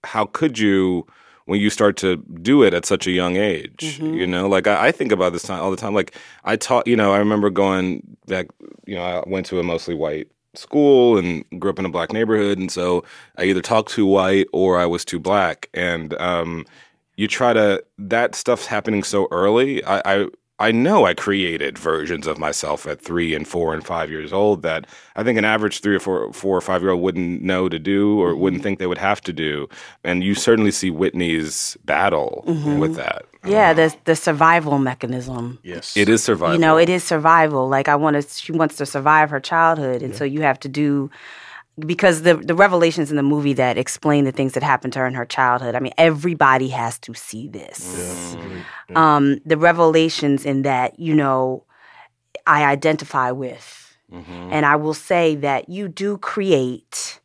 [0.05, 1.07] how could you
[1.51, 4.49] when you start to do it at such a young age you know?
[4.49, 5.95] Like I, I think about this time all the time.
[5.95, 8.47] Like i taught you know i remember going back
[8.87, 12.13] you know i went to a mostly white school and grew up in a black
[12.13, 13.03] neighborhood and so
[13.37, 15.69] i either talked too white or i was too black.
[15.75, 16.67] And um
[17.17, 20.27] you try to that stuff's happening so early i i
[20.61, 24.61] I know I created versions of myself at three and four and five years old
[24.63, 24.87] that
[25.17, 27.79] I think an average three or four, four or five year old wouldn't know to
[27.79, 28.65] do or wouldn't mm-hmm.
[28.65, 29.69] think they would have to do.
[30.05, 32.79] And you certainly see Whitney's battle mm-hmm.
[32.79, 33.25] with that.
[33.47, 35.59] Yeah, the the survival mechanism.
[35.63, 36.57] yes, It is survival.
[36.57, 37.71] You know, it is survival.
[37.71, 40.69] Like I want to, she wants to survive her childhood, and so you have to
[40.69, 41.11] do
[41.79, 45.07] because the the revelations in the movie that explain the things that happened to her
[45.07, 45.75] in her childhood.
[45.75, 48.37] I mean, everybody has to see this.
[48.97, 51.65] Um, the revelations in that, you know,
[52.47, 53.97] I identify with,
[54.53, 57.21] and I will say that you do create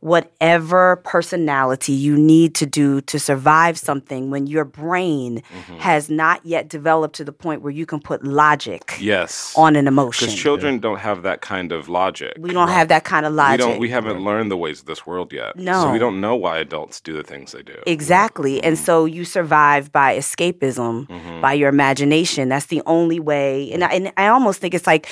[0.00, 5.76] whatever personality you need to do to survive something when your brain mm-hmm.
[5.76, 9.54] has not yet developed to the point where you can put logic Yes.
[9.56, 10.26] on an emotion.
[10.26, 12.32] Because children don't have that kind of logic.
[12.38, 13.60] we don't have that kind of logic.
[13.60, 13.80] We don't.
[13.80, 15.56] We haven't learned the ways of this world yet.
[15.56, 15.82] No.
[15.82, 17.76] So we don't know why adults do the things they do.
[17.86, 18.62] Exactly.
[18.62, 18.84] And mm-hmm.
[18.84, 21.40] so you survive by escapism, mm-hmm.
[21.42, 22.48] by your imagination.
[22.48, 23.70] That's the only way.
[23.70, 25.08] And I, and I almost think it's like,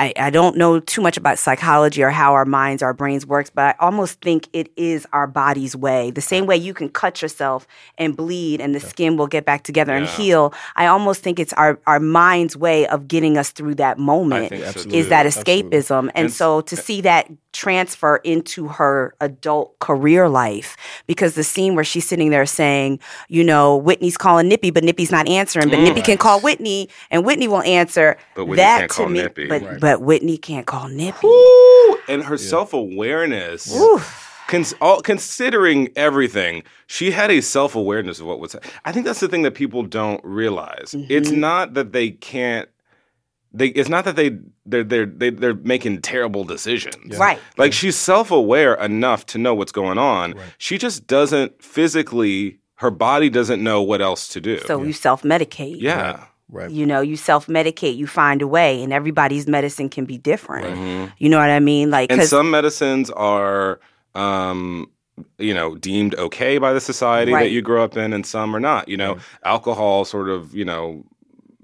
[0.00, 3.50] I, I don't know too much about psychology or how our minds, our brains works,
[3.50, 6.10] but I almost think it is our body's way.
[6.10, 7.66] The same way you can cut yourself
[7.98, 10.54] and bleed and the skin will get back together and heal.
[10.74, 14.88] I almost think it's our, our mind's way of getting us through that moment so
[14.88, 16.00] is that escapism.
[16.00, 20.76] And, And so to see that transfer into her adult career life,
[21.06, 25.10] because the scene where she's sitting there saying, you know, Whitney's calling Nippy, but Nippy's
[25.10, 28.16] not answering, but Nippy can call Whitney and Whitney will answer.
[28.34, 29.48] But Whitney that can't to call me, Nippy.
[29.48, 29.80] But, Right.
[29.80, 31.26] but Whitney can't call Nippy.
[31.26, 31.96] Woo!
[32.08, 33.72] And her self awareness.
[34.48, 38.56] Cons- all, considering everything, she had a self awareness of what was.
[38.84, 40.92] I think that's the thing that people don't realize.
[40.92, 41.06] Mm-hmm.
[41.08, 42.68] It's not that they can't.
[43.52, 43.68] They.
[43.68, 44.38] It's not that they.
[44.66, 44.82] They're.
[44.82, 45.06] They're.
[45.06, 47.16] They, they're making terrible decisions.
[47.16, 47.38] Right.
[47.58, 50.34] Like she's self aware enough to know what's going on.
[50.58, 52.58] She just doesn't physically.
[52.74, 54.58] Her body doesn't know what else to do.
[54.66, 55.80] So you self medicate.
[55.80, 56.10] yeah.
[56.12, 56.26] right.
[56.72, 60.76] You know, you self medicate, you find a way, and everybody's medicine can be different.
[60.76, 61.12] Mhm.
[61.18, 61.90] You know what I mean?
[61.90, 63.80] Like, And some medicines are,
[64.14, 64.86] um,
[65.38, 68.60] you know, deemed okay by the society that you grow up in, and some are
[68.60, 68.88] not.
[68.88, 71.04] You know, alcohol sort of, you know,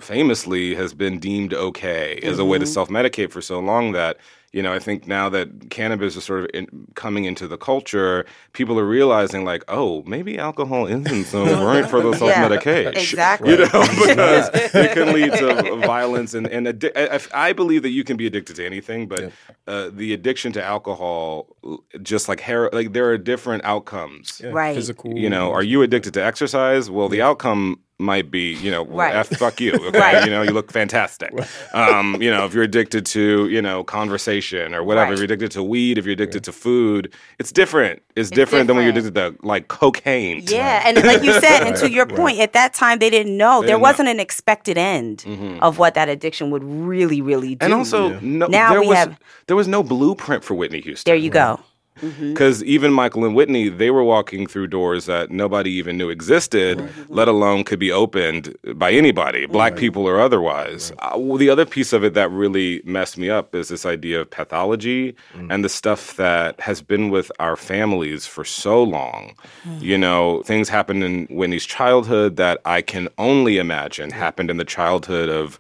[0.01, 2.73] famously has been deemed okay as a way to Mm-hmm.
[2.73, 4.17] self medicate for so long that.
[4.53, 8.25] You know, I think now that cannabis is sort of in, coming into the culture,
[8.55, 12.95] people are realizing like, oh, maybe alcohol isn't so right for the self medication.
[12.97, 13.51] exactly.
[13.53, 13.67] You know,
[14.07, 18.17] because it can lead to violence and and addi- I, I believe that you can
[18.17, 19.31] be addicted to anything, but
[19.67, 21.55] uh, the addiction to alcohol,
[22.03, 24.41] just like hair, like there are different outcomes.
[24.43, 24.75] Yeah, Right.
[24.75, 25.19] Physical.
[25.19, 26.89] You know, are you addicted to exercise?
[26.89, 29.15] Well, the outcome might be, you know, Right.
[29.15, 29.73] F, fuck you.
[29.87, 29.99] Okay.
[29.99, 30.25] Right.
[30.25, 31.33] You know, you look fantastic.
[31.73, 35.13] Um, you know, if you're addicted to, you know, conversation or whatever, Right.
[35.15, 38.03] if you're addicted to weed, if you're addicted to food, it's different.
[38.17, 40.43] It's, different, than when you're addicted to like cocaine.
[40.47, 43.61] Yeah, and like you said, and to your point, at that time they didn't know.
[43.61, 45.25] They there didn't wasn't an expected end
[45.63, 47.65] of what that addiction would really, really do.
[47.65, 51.09] And also, no, Now there we was have- there was no blueprint for Whitney Houston.
[51.11, 51.61] there you go.
[52.01, 52.31] Mm-hmm.
[52.31, 56.79] Because even Michael and Whitney, they were walking through doors that nobody even knew existed,
[56.79, 57.13] mm-hmm.
[57.13, 60.93] let alone could be opened by anybody, black people or otherwise.
[60.99, 64.21] Uh, well, the other piece of it that really messed me up is this idea
[64.21, 65.53] of pathology mm.
[65.53, 69.35] and the stuff that has been with our families for so long.
[69.65, 69.83] Mm.
[69.83, 74.65] You know, things happened in Whitney's childhood that I can only imagine happened in the
[74.65, 75.59] childhood of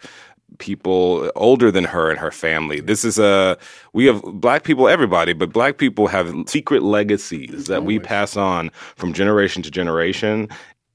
[0.59, 2.80] people older than her and her family.
[2.80, 3.59] This is a
[3.92, 8.70] we have black people everybody, but black people have secret legacies that we pass on
[8.96, 10.48] from generation to generation.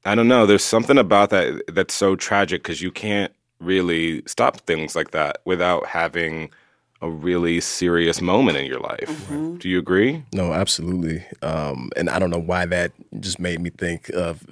[0.06, 4.62] I don't know, there's something about that that's so tragic cuz you can't really stop
[4.62, 6.50] things like that without having
[7.04, 9.28] a really serious moment in your life.
[9.58, 10.24] Do you agree?
[10.34, 11.26] No, absolutely.
[11.42, 14.46] Um, and I don't know why that just made me think of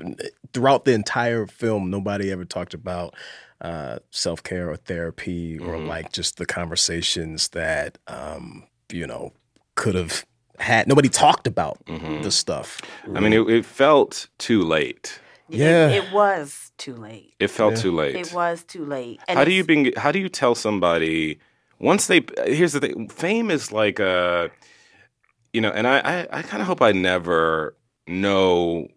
[0.53, 3.14] throughout the entire film, nobody ever talked about
[3.62, 9.34] uh, self care or therapy or like just the conversations that, um, you know,
[9.76, 10.26] could have
[10.60, 10.88] had.
[10.88, 12.82] Nobody talked about the stuff.
[13.16, 15.20] I mean, it, it felt too late.
[15.49, 15.89] Yeah.
[15.89, 17.34] It, it was too late.
[17.39, 18.16] It felt too late.
[18.16, 19.20] It was too late.
[19.28, 21.39] And how do you it's- bring, how do you tell somebody
[21.80, 24.51] once they here's the thing fame is like a
[25.53, 27.74] you know and i i, I kind of hope i never
[28.05, 28.89] know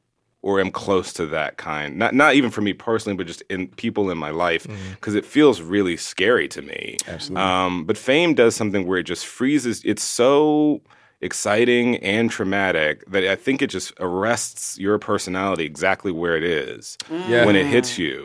[0.42, 1.96] or am close to that kind.
[1.96, 5.24] Not not even for me personally but just in people in my life because it
[5.24, 6.96] feels really scary to me.
[7.06, 7.42] Absolutely.
[7.44, 10.80] um, but fame does something where it just freezes it's so
[11.20, 16.98] exciting and traumatic that i think it just arrests your personality exactly where it is
[17.08, 17.44] Yeah.
[17.46, 18.24] when it hits you.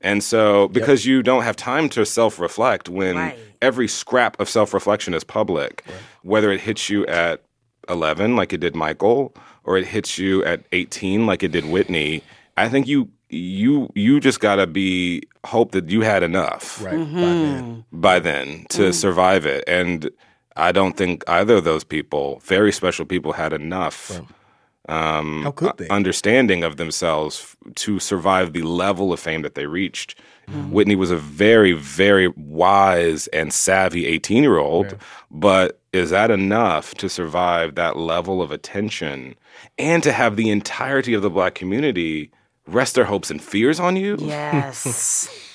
[0.00, 3.38] And so because you don't have time to self-reflect when Right.
[3.60, 5.84] every scrap of self-reflection is public
[6.22, 7.42] whether it hits you at
[7.88, 9.34] 11 like it did michael
[9.68, 12.22] or it hits you at 18 like it did whitney
[12.56, 15.22] i think you you you just gotta be
[15.54, 16.94] hope that you had enough Right.
[16.94, 17.20] Mm-hmm.
[17.20, 17.84] By then.
[18.06, 18.46] by then
[18.76, 18.94] to Mm.
[18.94, 19.98] survive it and
[20.68, 24.00] i don't think either of those people very special people had enough
[24.88, 25.88] um, How could they?
[25.88, 27.34] understanding of themselves
[27.84, 30.10] to survive the level of fame that they reached.
[30.50, 30.70] Mm-hmm.
[30.72, 34.96] Whitney was a very, very wise and savvy 18 year old,
[35.30, 39.34] but is that enough to survive that level of attention
[39.78, 42.30] and to have the entirety of the black community
[42.66, 44.16] rest their hopes and fears on you?
[44.20, 45.28] Yes,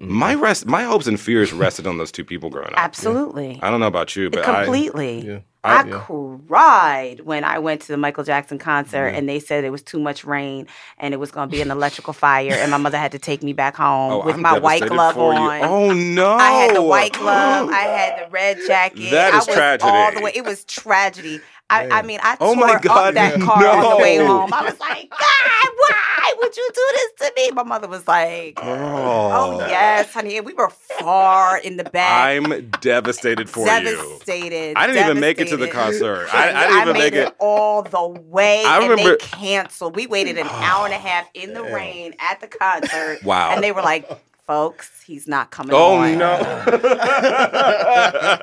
[0.00, 0.12] Mm-hmm.
[0.12, 2.78] My rest, my hopes and fears rested on those two people growing up.
[2.78, 3.60] absolutely.
[3.62, 5.20] I don't know about you, but I, Completely.
[5.26, 5.38] Yeah.
[5.62, 6.04] I, I-
[6.46, 9.98] cried when I went to the Michael Jackson concert and they said it was too
[9.98, 10.66] much rain
[10.98, 13.42] and it was going to be an electrical fire and my mother had to take
[13.42, 15.38] me back home oh, with I'm my white glove for you.
[15.38, 15.62] on.
[15.62, 16.34] Oh no!
[16.34, 17.70] I had the white glove.
[17.70, 19.10] I had the red jacket.
[19.10, 19.90] That I was tragedy.
[19.90, 20.32] All the way.
[20.34, 21.40] It was tragedy.
[21.70, 24.52] I, I mean, I Oh tore God, up that car on the way home.
[24.52, 27.50] I was like, God, why would you do this to me?
[27.52, 30.36] My mother was like, Oh yes, honey.
[30.36, 32.28] And we were far in the back.
[32.36, 33.66] I'm devastated for you.
[33.66, 34.76] devastated.
[34.76, 36.28] I didn't even make it to the concert.
[36.32, 37.36] I, I didn't even made make it, it.
[37.38, 38.62] all the way.
[38.64, 39.96] I and remember- they canceled.
[39.96, 43.22] We waited an hour and a half in the rain at the concert.
[43.24, 43.50] Wow.
[43.52, 44.08] And they were like,
[44.46, 46.18] folks, he's not coming Oh on.
[46.18, 46.34] no!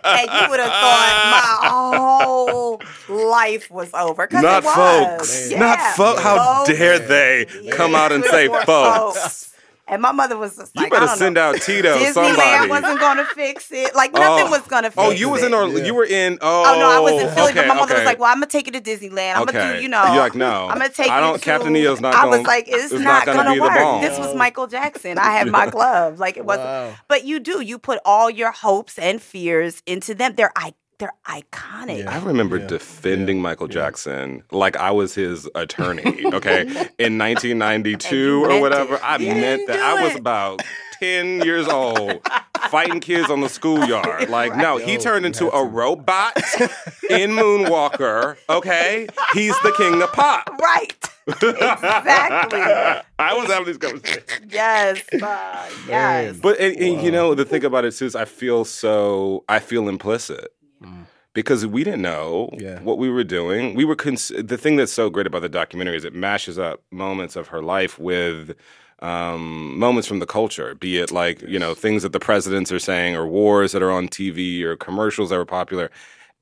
[0.03, 4.27] And you would have thought my whole life was over.
[4.31, 4.75] Not it was.
[4.75, 5.51] folks.
[5.51, 5.59] Yeah.
[5.59, 6.21] Not folks.
[6.21, 6.69] How Folks.
[6.77, 9.50] dare they come out and say Poor folks?
[9.91, 11.49] And my mother was just You better I don't send know.
[11.49, 12.69] out Tito, Disneyland somebody.
[12.69, 13.93] wasn't gonna fix it.
[13.93, 14.49] Like nothing Oh.
[14.51, 15.07] was gonna oh, fix it.
[15.07, 15.83] Oh, you was in Orlando.
[15.83, 16.37] You were in.
[16.41, 18.01] Oh, Oh no, I was in oh, Philly, but my mother okay.
[18.01, 19.35] was like, "Well, I'm gonna take you to Disneyland.
[19.35, 19.75] I'm gonna Okay.
[19.77, 20.67] do, you know." You're like, no.
[20.69, 21.43] I'm gonna take I you don't- to.
[21.45, 23.61] Captain EO's not I was gonna- like, "It's, it's not, not gonna gonna,
[23.97, 25.17] work." This was Michael Jackson.
[25.17, 26.19] I had my glove.
[26.19, 26.67] Like it wasn't.
[26.67, 26.93] Wow.
[27.09, 27.59] But you do.
[27.61, 30.35] You put all your hopes and fears into them.
[30.35, 30.73] They're I.
[31.01, 32.05] They're iconic.
[32.05, 36.03] I remember defending Michael Jackson like I was his attorney.
[36.25, 36.61] Okay,
[36.99, 39.03] in 1992 or whatever, it.
[39.03, 39.79] I You meant that.
[39.79, 40.61] I was about
[40.99, 42.21] 10 years old,
[42.69, 44.11] fighting kids on the schoolyard.
[44.29, 45.63] Like, no, he turned into a to.
[45.63, 46.37] robot
[47.09, 48.37] in Moonwalker.
[48.47, 50.49] Okay, he's the king of pop.
[50.61, 50.95] Right.
[51.25, 52.61] exactly.
[53.17, 54.25] I was having these conversations.
[54.51, 55.01] Yes.
[55.13, 56.37] Uh, yes.
[56.37, 59.57] But and, and, you know the thing about it too is I feel so I
[59.57, 60.51] feel implicit
[61.33, 62.79] because we didn't know Yeah.
[62.81, 63.73] what we were doing.
[63.75, 66.81] We were cons- the thing that's so great about the documentary is it mashes up
[66.91, 68.55] moments of her life with
[69.01, 72.79] um, moments from the culture, be it like you know things that the presidents are
[72.79, 75.89] saying or wars that are on TV or commercials that were popular,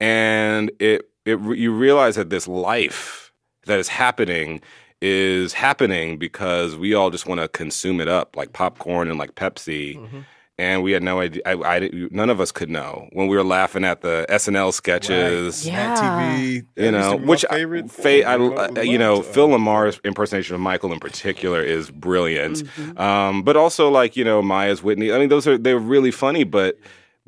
[0.02, 3.32] and it it you realize that this life
[3.66, 4.62] that is happening
[5.02, 9.36] is happening because we all just want to consume it up like popcorn and like
[9.36, 9.96] Pepsi.
[9.98, 10.20] Mm-hmm.
[10.60, 11.42] And we had no idea.
[11.46, 15.66] I, I, none of us could know when we were laughing at the SNL sketches.
[15.66, 15.94] Yeah.
[15.94, 17.90] Mad TV, You know, which I- favorite.
[17.90, 22.58] Fa- I, uh, you know, Phil LaMarr's impersonation of Michael in particular is brilliant.
[22.58, 23.00] Mm-hmm.
[23.00, 25.14] Um, but also like you know Maya's Whitney.
[25.14, 26.78] I mean, those are they're really funny, but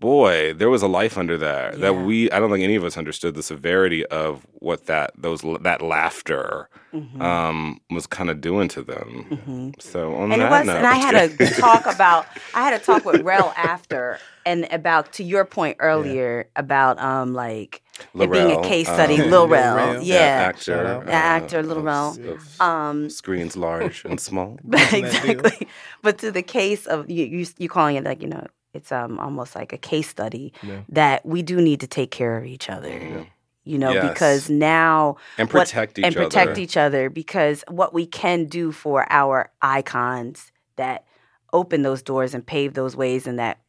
[0.01, 2.03] boy, there was a life under there that Yeah.
[2.07, 5.81] we I don't think any of us understood the severity of what that those that
[5.81, 7.21] laughter Mm-hmm.
[7.21, 9.71] um, was kind of doing to them.
[9.79, 12.25] So on and that it was, note, and I had a talk about.
[12.53, 17.33] I had a talk with Rel after, and about to your point earlier about um
[17.33, 17.81] like
[18.13, 19.13] it being a case study.
[19.21, 20.03] um, Lil Lil Rel, Rel.
[20.03, 20.17] yeah,
[20.51, 22.37] actor, uh, The actor, Little of- Rel.
[22.59, 24.59] um, screens large and small.
[24.73, 25.69] exactly.
[26.01, 29.19] But to the case of you, you, you calling it like you know, it's um
[29.19, 30.81] almost like a case study Yeah.
[30.89, 33.27] that we do need to take care of each other.
[33.63, 34.09] You know, Yes.
[34.09, 38.71] because now And what- protect each and protect each other because what we can do
[38.71, 41.05] for our icons that
[41.53, 43.59] open those doors and pave those ways and that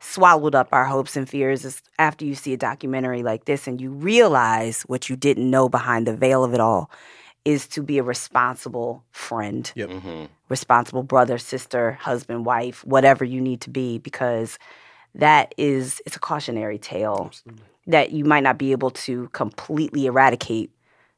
[0.00, 3.80] swallowed up our hopes and fears is after you see a documentary like this and
[3.80, 6.90] you realize what you didn't know behind the veil of it all
[7.44, 9.90] is to be a responsible friend Yep.
[9.90, 14.58] hmm responsible brother, sister, husband, wife, whatever you need to be, because
[15.14, 17.30] that is it's a cautionary tale
[17.86, 20.70] that you might not be able to completely eradicate.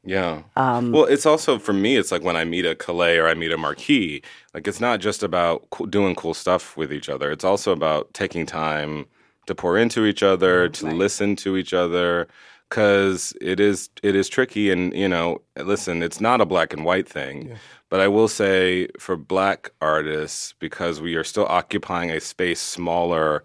[0.04, 0.42] Yeah.
[0.56, 1.96] Um, Well, it's also for me.
[1.96, 4.22] It's like when I meet a Kellee or I meet a Marque.
[4.54, 7.30] Like it's not just about co- doing cool stuff with each other.
[7.30, 9.06] It's also about taking time
[9.46, 12.28] to pour into each other, to listen to each other,
[12.70, 14.70] because it is it is tricky.
[14.70, 17.58] And you know, listen, it's not a black and white thing.
[17.90, 23.42] But I will say for black artists, because we are still occupying a space smaller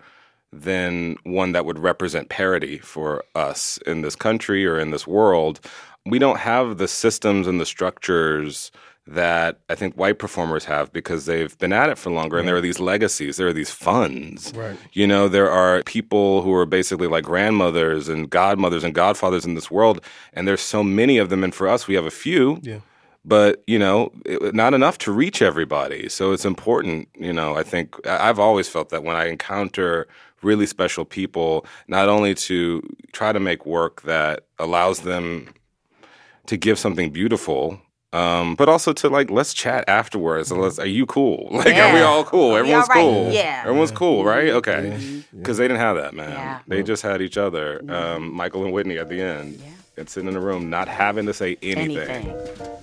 [0.53, 5.59] than one that would represent parity for us in this country or in this world.
[6.05, 8.71] We don't have the systems and the structures
[9.07, 12.55] that I think white performers have because they've been at it for longer and there
[12.55, 14.51] are these legacies, there are these funds.
[14.55, 14.77] Right.
[14.93, 19.53] You know, there are people who are basically like grandmothers and godmothers and godfathers in
[19.53, 20.01] this world,
[20.33, 21.43] and there's so many of them.
[21.43, 22.79] And for us, we have a few Yeah.
[23.23, 27.63] but you know it, not enough to reach everybody so it's important you know i
[27.63, 30.07] think i've always felt that when i encounter
[30.43, 32.81] really special people not only to
[33.13, 35.49] try to make work that allows them
[36.45, 37.79] to give something beautiful
[38.15, 41.47] um, but also to like let's chat afterwards and let's are you cool?
[41.51, 42.05] Like are we Yeah.
[42.05, 42.55] all cool?
[42.55, 43.01] Are everyone's all right?
[43.01, 43.31] cool.
[43.31, 43.61] Yeah.
[43.65, 44.49] everyone's cool right?
[44.49, 45.21] Okay.
[45.35, 46.31] Because they didn't have that man.
[46.31, 46.59] Yeah.
[46.67, 47.81] they just had each other.
[47.89, 49.61] Um, michael and whitney at the end.
[49.97, 52.27] And sitting in a room not having to say anything.
[52.27, 52.75] anything.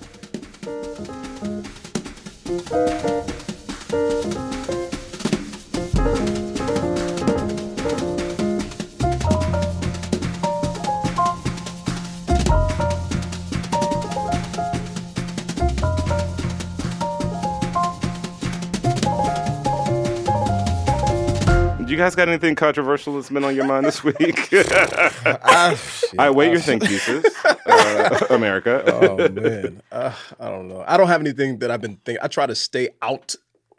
[21.92, 24.48] You guys got anything controversial that's been on your mind this week?
[25.26, 26.18] Ah, shit.
[26.18, 28.82] I wait your think pieces, uh, America.
[28.86, 30.82] oh man, uh, I don't know.
[30.88, 32.24] I don't have anything that I've been thinking.
[32.24, 33.34] I try to stay out,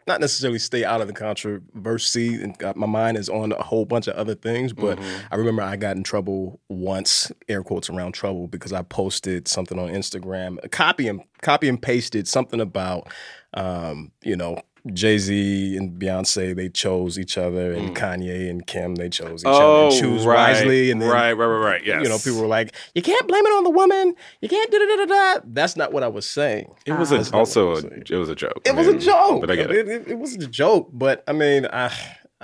[0.06, 2.40] not necessarily stay out of the controversy.
[2.40, 4.72] And uh, my mind is on a whole bunch of other things.
[4.72, 5.00] But
[5.32, 9.76] I remember I got in trouble once, air quotes around trouble, because I posted something
[9.76, 13.08] on Instagram, copy and copy and pasted something about,
[13.54, 14.62] um, you know.
[14.92, 19.48] Jay Z and Beyonce, they chose each other, and Kanye and Kim, they chose each
[19.48, 19.84] other.
[19.84, 20.26] And choose Mm.
[20.26, 21.84] Oh, right, wisely, and then right, right, right, right.
[21.84, 24.14] Yes, you know, people were like, "You can't blame it on the woman.
[24.42, 26.70] You can't da da da da da." That's not what I was saying.
[26.84, 28.60] it was a, also what a, it was a joke.
[28.64, 29.88] It I was a joke, but I get it.
[29.88, 31.90] It, it was a joke, but I mean, I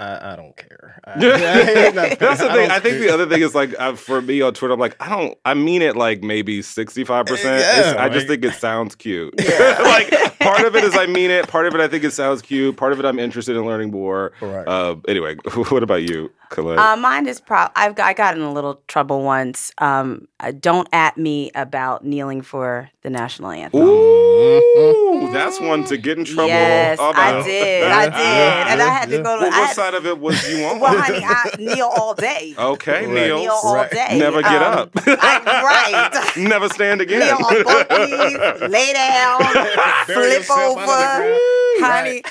[0.00, 0.98] I, I don't care.
[1.04, 2.54] I, That's the thing.
[2.54, 3.00] don't I think care.
[3.00, 5.38] the other thing is like uh, for me on Twitter, I'm like, I don't.
[5.44, 7.26] I mean it like maybe 65.
[7.26, 9.36] percent I just think it sounds cute.
[9.38, 11.48] like part of it is I mean it.
[11.48, 12.78] Part of it I think it sounds cute.
[12.78, 14.32] Part of it I'm interested in learning more.
[14.40, 14.66] Right.
[14.66, 15.36] Uh, anyway,
[15.68, 16.78] what about you, Colette?
[16.78, 17.66] Uh, mine is pro.
[17.76, 19.70] I've got, I got in a little trouble once.
[19.78, 23.82] Um, uh, don't at me about kneeling for the national anthem.
[23.82, 26.48] Ooh, that's one to get in trouble.
[26.48, 27.84] Yes, I did.
[27.84, 29.42] I did, and I had to go to.
[29.42, 30.80] Well, I what had, side of it was you on?
[30.80, 32.54] well, honey, I kneel all day.
[32.58, 33.08] Okay, Right.
[33.08, 33.38] Neil.
[33.38, 33.90] Kneel all Right.
[33.90, 34.18] day.
[34.18, 34.90] Never get Um, up.
[35.06, 36.36] I- right.
[36.48, 37.20] Never stand again.
[37.20, 39.40] kneel on both knees, lay down,
[40.06, 41.40] Bury flip yourself under the over, ground.
[41.80, 42.22] honey,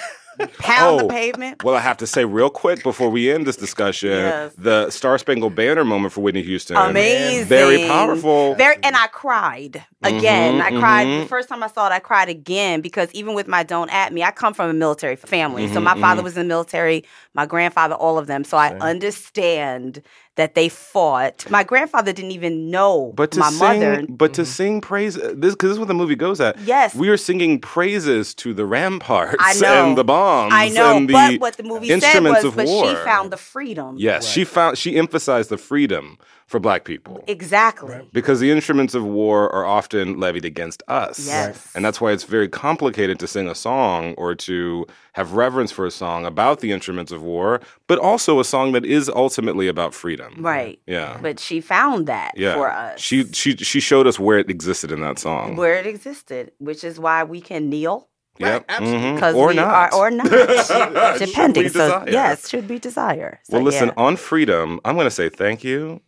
[0.58, 1.08] pound Oh.
[1.08, 1.64] the pavement.
[1.64, 4.54] Well, I have to say real quick before we end this discussion, Yes.
[4.58, 6.78] the Star Spangled Banner moment for Whitney Houston.
[6.78, 7.46] Amazing.
[7.46, 8.56] Very powerful.
[8.56, 10.60] Very, and I cried again.
[10.60, 11.22] Mhm, I cried mhm.
[11.22, 11.92] the first time I saw it.
[11.92, 15.16] I cried again because even with my don't at me, I come from a military
[15.16, 15.66] family.
[15.66, 18.44] Mm-hmm, so my father was in the military, my grandfather, all of them.
[18.44, 20.02] So I understand
[20.36, 21.46] that they fought.
[21.50, 24.06] My grandfather didn't even know But to my sing, mother.
[24.08, 26.58] but to sing praise, uh, this because this is what the movie goes at.
[26.60, 26.96] Yes.
[26.96, 30.54] we are singing praises to the ramparts and the bombs.
[30.56, 32.88] I know, and the but what the movie said was, of but war.
[32.88, 33.96] she found the freedom.
[33.98, 38.08] Yes, she found she emphasized the freedom for Black people Exactly.
[38.12, 41.28] because the instruments of war are often levied against us.
[41.28, 41.72] Yes.
[41.76, 45.86] And that's why it's very complicated to sing a song or to have reverence for
[45.86, 49.94] a song about the instruments of war, but also a song that is ultimately about
[49.94, 50.36] freedom.
[50.40, 50.80] Right.
[50.88, 51.18] Yeah.
[51.22, 52.54] But she found that Yeah.
[52.56, 53.00] for us.
[53.00, 55.56] She she she showed us where it existed in that song.
[55.56, 58.08] where it existed, which is why we can kneel
[58.40, 58.68] Yep.
[58.70, 59.16] mhm.
[59.16, 59.92] because Or we not.
[59.92, 60.30] are or not,
[61.20, 61.68] depending.
[61.70, 62.06] So desire.
[62.10, 63.40] yes, should be desire.
[63.44, 63.94] So, Well, listen, yeah.
[64.06, 66.00] on freedom, I'm going to say thank you.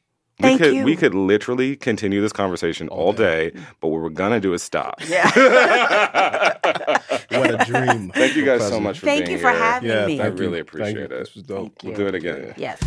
[0.41, 0.83] Thank we could you.
[0.83, 4.61] we could literally continue this conversation all day, but what we're going to do is
[4.63, 4.95] stop.
[5.07, 5.29] Yeah.
[7.31, 8.11] What a dream.
[8.13, 9.59] Thank you guys so much for Thank being you for here.
[9.59, 10.19] having Yeah, me.
[10.19, 10.41] I thank you.
[10.45, 11.03] really Thank appreciate you.
[11.05, 11.09] it.
[11.09, 11.81] This was dope.
[11.83, 12.53] We'll do it again.
[12.57, 12.79] yes.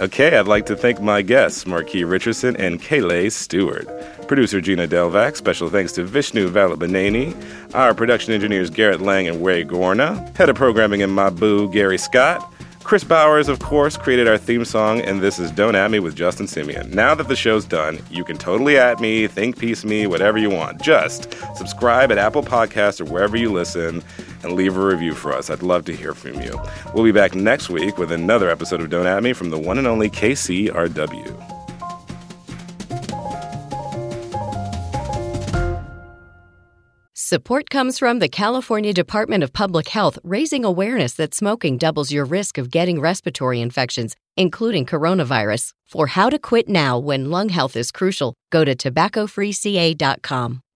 [0.00, 3.86] Okay, I'd like to thank my guests, Marque Richardson and Kellee Stewart.
[4.28, 7.34] Producer Gina Delvac, special thanks to Vishnu Valabaneni.
[7.74, 10.34] Our production engineers Garrett Lang and Ray Gorna.
[10.36, 12.52] Head of programming in my boo, Gary Scott.
[12.84, 16.14] Chris Bowers, of course, created our theme song, and this is Don't At Me with
[16.14, 16.92] Justin Simien.
[16.92, 20.50] Now that the show's done, you can totally at me, think piece me, whatever you
[20.50, 20.82] want.
[20.82, 24.02] Just subscribe at Apple Podcasts or wherever you listen
[24.42, 25.48] and leave a review for us.
[25.48, 26.60] I'd love to hear from you.
[26.92, 29.78] We'll be back next week with another episode of Don't At Me from the one
[29.78, 31.63] and only KCRW.
[37.26, 42.26] Support comes from the California Department of Public Health, raising awareness that smoking doubles your
[42.26, 45.72] risk of getting respiratory infections, including coronavirus.
[45.86, 50.64] For how to quit now when lung health is crucial, go to tobaccofreeca.com.